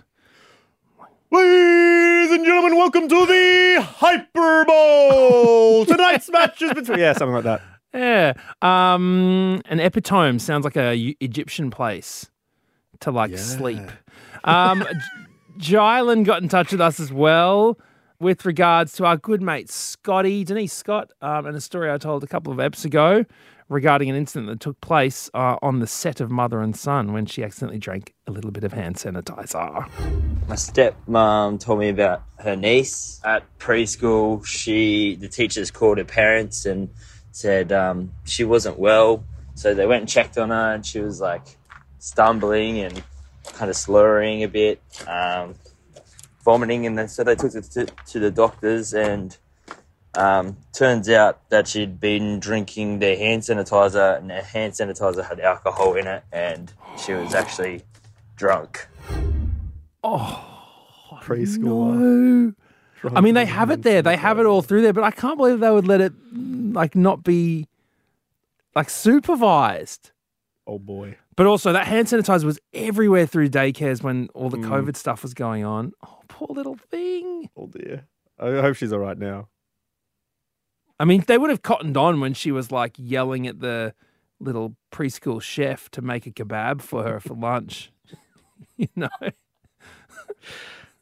Ladies 1.33 2.33
and 2.33 2.45
gentlemen, 2.45 2.77
welcome 2.77 3.09
to 3.09 3.27
the 3.27 3.81
Hyper 3.83 4.64
Bowl. 4.64 5.85
Tonight's 5.87 6.29
match 6.29 6.61
is 6.61 6.73
between. 6.73 6.99
Yeah, 6.99 7.12
something 7.12 7.35
like 7.35 7.45
that. 7.45 7.62
Yeah. 7.95 8.33
Um, 8.62 9.62
an 9.66 9.79
epitome 9.79 10.40
sounds 10.40 10.64
like 10.64 10.77
a 10.77 10.95
U- 10.97 11.14
Egyptian 11.21 11.71
place 11.71 12.29
to 13.01 13.12
like 13.12 13.37
sleep. 13.38 13.81
Um, 14.43 14.85
J- 15.57 15.77
Jylan 15.77 16.25
got 16.25 16.43
in 16.43 16.49
touch 16.49 16.73
with 16.73 16.81
us 16.81 16.99
as 16.99 17.12
well 17.12 17.79
with 18.19 18.45
regards 18.45 18.95
to 18.95 19.05
our 19.07 19.16
good 19.16 19.40
mate 19.40 19.71
Scotty, 19.71 20.43
Denise 20.43 20.73
Scott, 20.73 21.12
um, 21.23 21.47
and 21.47 21.57
a 21.57 21.61
story 21.61 21.93
I 21.93 21.99
told 21.99 22.25
a 22.25 22.27
couple 22.27 22.53
of 22.53 22.59
eps 22.59 22.85
ago 22.85 23.25
regarding 23.70 24.11
an 24.11 24.16
incident 24.16 24.48
that 24.48 24.61
took 24.61 24.78
place 24.80 25.30
uh, 25.33 25.56
on 25.62 25.78
the 25.78 25.87
set 25.87 26.20
of 26.20 26.30
Mother 26.30 26.61
and 26.61 26.76
Son 26.76 27.12
when 27.12 27.24
she 27.24 27.42
accidentally 27.44 27.78
drank 27.78 28.12
a 28.26 28.33
little 28.33 28.50
bit 28.50 28.64
of 28.64 28.72
hand 28.72 28.96
sanitizer. 28.96 29.88
My 30.48 30.56
stepmom 30.56 31.61
told 31.61 31.78
me 31.78 31.88
about 31.88 32.24
her 32.40 32.56
niece 32.56 33.20
at 33.24 33.44
preschool. 33.59 34.44
She, 34.44 35.14
the 35.14 35.28
teachers 35.28 35.70
called 35.70 35.98
her 35.98 36.04
parents 36.04 36.66
and 36.66 36.90
said 37.30 37.70
um, 37.70 38.12
she 38.24 38.42
wasn't 38.42 38.78
well. 38.78 39.24
So 39.54 39.72
they 39.72 39.87
went 39.87 40.02
and 40.02 40.09
checked 40.09 40.37
on 40.37 40.50
her, 40.50 40.74
and 40.74 40.85
she 40.85 41.00
was 41.00 41.20
like 41.20 41.46
stumbling 41.98 42.80
and 42.80 43.02
kind 43.44 43.70
of 43.70 43.76
slurring 43.76 44.42
a 44.42 44.48
bit, 44.48 44.83
um, 45.06 45.54
vomiting. 46.44 46.87
And 46.87 46.98
then 46.98 47.09
so 47.09 47.22
they 47.22 47.37
took 47.37 47.52
her 47.52 47.61
to, 47.61 47.87
to 47.87 48.18
the 48.18 48.30
doctors, 48.30 48.94
and 48.94 49.37
um, 50.14 50.57
turns 50.73 51.09
out 51.09 51.49
that 51.51 51.68
she'd 51.68 52.01
been 52.01 52.40
drinking 52.40 52.99
their 52.99 53.16
hand 53.16 53.42
sanitizer, 53.42 54.18
and 54.18 54.29
their 54.31 54.42
hand 54.42 54.73
sanitizer 54.75 55.27
had 55.27 55.40
alcohol 55.40 55.94
in 55.94 56.07
it, 56.07 56.25
and 56.33 56.73
she 56.99 57.12
was 57.12 57.35
actually 57.35 57.83
drunk. 58.37 58.87
Oh, 60.03 60.44
preschool. 61.23 61.94
No. 61.94 62.53
I 63.16 63.20
mean, 63.20 63.35
they 63.35 63.46
have 63.46 63.70
it 63.70 63.83
there. 63.83 64.03
They 64.03 64.16
have 64.16 64.38
it 64.38 64.46
all 64.46 64.62
through 64.62 64.83
there, 64.83 64.92
but 64.92 65.05
I 65.05 65.11
can't 65.11 65.38
believe 65.38 65.61
they 65.61 65.70
would 65.70 65.87
let 65.87 66.01
it 66.01 66.12
like 66.33 66.94
not 66.94 67.23
be 67.25 67.66
like 68.75 68.90
supervised. 68.90 70.11
Oh 70.66 70.79
boy. 70.79 71.16
But 71.37 71.46
also, 71.46 71.73
that 71.73 71.87
hand 71.87 72.09
sanitizer 72.09 72.44
was 72.44 72.59
everywhere 72.75 73.25
through 73.27 73.49
daycares 73.49 74.03
when 74.03 74.29
all 74.35 74.51
the 74.51 74.59
Mm. 74.59 74.68
COVID 74.68 74.96
stuff 74.96 75.23
was 75.23 75.33
going 75.33 75.64
on. 75.64 75.92
Oh, 76.07 76.18
poor 76.29 76.49
little 76.51 76.77
thing. 76.77 77.49
Oh 77.57 77.66
dear. 77.66 78.07
I 78.38 78.61
hope 78.61 78.77
she's 78.77 78.92
all 78.92 78.99
right 78.99 79.18
now. 79.18 79.49
I 81.00 81.06
mean, 81.06 81.24
they 81.26 81.38
would 81.38 81.48
have 81.48 81.62
cottoned 81.62 81.96
on 81.96 82.20
when 82.20 82.34
she 82.34 82.52
was 82.52 82.70
like 82.70 82.92
yelling 82.98 83.46
at 83.46 83.60
the 83.60 83.94
little 84.38 84.76
preschool 84.92 85.40
chef 85.40 85.90
to 85.92 86.02
make 86.02 86.26
a 86.26 86.30
kebab 86.30 86.82
for 86.82 87.04
her 87.04 87.18
for 87.18 87.32
lunch. 87.32 87.90
you 88.76 88.88
know? 88.94 89.08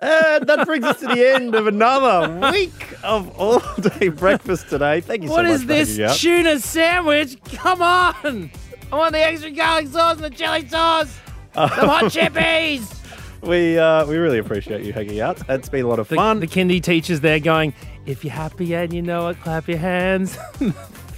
And 0.00 0.46
that 0.46 0.64
brings 0.64 0.84
us 0.84 1.00
to 1.00 1.08
the 1.08 1.34
end 1.34 1.56
of 1.56 1.66
another 1.66 2.52
week 2.52 2.96
of 3.02 3.36
all 3.36 3.60
day 3.80 4.08
breakfast 4.24 4.68
today. 4.68 5.00
Thank 5.00 5.22
you 5.22 5.28
so 5.28 5.34
What 5.34 5.46
much 5.46 5.54
is 5.54 5.62
for 5.62 5.66
this 5.66 6.20
tuna 6.20 6.60
sandwich? 6.60 7.36
Come 7.54 7.82
on! 7.82 8.52
I 8.92 8.96
want 8.96 9.12
the 9.12 9.18
extra 9.18 9.50
garlic 9.50 9.88
sauce 9.88 10.22
and 10.22 10.24
the 10.26 10.30
chili 10.30 10.68
sauce. 10.68 11.18
The 11.54 11.66
hot 11.66 12.04
chippies. 12.04 12.97
We 13.42 13.78
uh, 13.78 14.04
we 14.06 14.16
really 14.16 14.38
appreciate 14.38 14.84
you 14.84 14.92
hanging 14.92 15.20
out. 15.20 15.40
It's 15.48 15.68
been 15.68 15.84
a 15.84 15.88
lot 15.88 16.00
of 16.00 16.08
The, 16.08 16.16
fun. 16.16 16.40
the 16.40 16.46
kindy 16.46 16.82
teachers 16.82 17.20
there 17.20 17.38
going, 17.38 17.72
if 18.04 18.24
you're 18.24 18.32
happy 18.34 18.74
and 18.74 18.92
you 18.92 19.00
know 19.00 19.28
it, 19.28 19.40
clap 19.40 19.68
your 19.68 19.78
hands. 19.78 20.36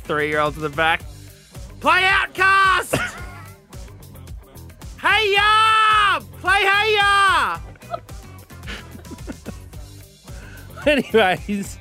Three 0.04 0.28
year 0.28 0.40
olds 0.40 0.56
in 0.56 0.62
the 0.62 0.68
back. 0.68 1.02
Play 1.80 2.02
OutKast! 2.02 2.94
hey 5.00 5.33
ya! 5.35 6.20
Play 6.40 6.61
hey 6.61 6.94
ya! 6.96 7.59
Anyways. 10.87 11.78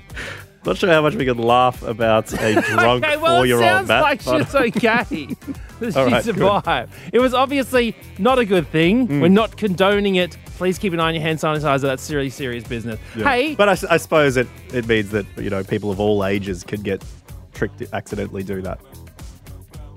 Not 0.66 0.78
sure 0.78 0.90
how 0.90 1.02
much 1.02 1.16
we 1.16 1.26
could 1.26 1.38
laugh 1.40 1.82
about 1.84 2.32
a 2.34 2.62
drunk 2.62 3.06
okay, 3.06 3.18
well, 3.18 3.38
four-year-old 3.38 3.64
sounds 3.64 3.88
Matt. 3.88 4.04
like 4.04 4.22
shit's 4.22 4.54
okay. 4.54 5.04
that 5.80 5.94
she 5.94 6.00
right, 6.00 6.24
good. 6.24 6.36
survived. 6.36 6.94
It 7.14 7.20
was 7.20 7.34
obviously 7.34 7.96
not 8.18 8.40
a 8.40 8.46
good 8.46 8.68
thing. 8.68 9.08
Mm. 9.08 9.22
We're 9.22 9.28
not 9.30 9.56
condoning 9.56 10.16
it. 10.16 10.38
Please 10.58 10.78
keep 10.78 10.92
an 10.92 11.00
eye 11.00 11.08
on 11.08 11.16
your 11.16 11.24
hand 11.24 11.40
sanitizer. 11.40 11.84
That's 11.84 12.12
really 12.12 12.30
serious 12.30 12.66
business. 12.66 13.00
Yeah. 13.16 13.24
Hey, 13.24 13.56
but 13.56 13.70
I 13.70 13.98
suppose 13.98 14.36
it, 14.36 14.48
it 14.74 14.86
means 14.88 15.12
that 15.12 15.26
you 15.38 15.50
know 15.50 15.64
people 15.64 15.92
of 15.92 16.00
all 16.00 16.26
ages 16.26 16.64
could 16.64 16.84
get 16.84 17.04
tricked 17.54 17.82
accidentally 17.94 18.44
do 18.44 18.62
that. 18.62 18.80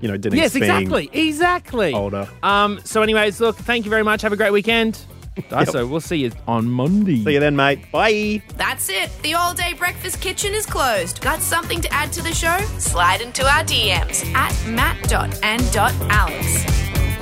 You 0.00 0.08
know, 0.08 0.16
Denise 0.16 0.38
yes 0.38 0.54
exactly, 0.56 1.10
exactly. 1.12 1.92
older. 1.92 2.28
Um. 2.42 2.80
So, 2.84 3.02
anyways, 3.02 3.40
look, 3.40 3.56
thank 3.56 3.84
you 3.84 3.90
very 3.90 4.02
much. 4.02 4.22
Have 4.22 4.32
a 4.32 4.36
great 4.36 4.52
weekend. 4.52 5.00
So 5.72 5.86
we'll 5.86 6.00
see 6.00 6.16
you 6.16 6.32
on 6.48 6.68
Monday. 6.68 7.22
See 7.24 7.34
you 7.34 7.40
then, 7.40 7.56
mate. 7.56 7.90
Bye. 7.92 8.42
That's 8.56 8.88
it. 8.88 9.10
The 9.22 9.34
all 9.34 9.54
day 9.54 9.74
breakfast 9.74 10.20
kitchen 10.20 10.54
is 10.54 10.66
closed. 10.66 11.20
Got 11.20 11.40
something 11.40 11.80
to 11.80 11.92
add 11.92 12.12
to 12.14 12.22
the 12.22 12.32
show? 12.32 12.58
Slide 12.78 13.20
into 13.20 13.44
our 13.44 13.62
DMs 13.64 14.24
at 14.34 14.52
matt.and.alex. 14.68 16.46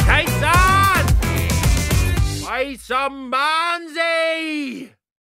Hey, 0.03 0.27
son! 0.27 1.07
Play 2.43 2.77
some 2.77 3.31
Bonzi! 3.31 4.91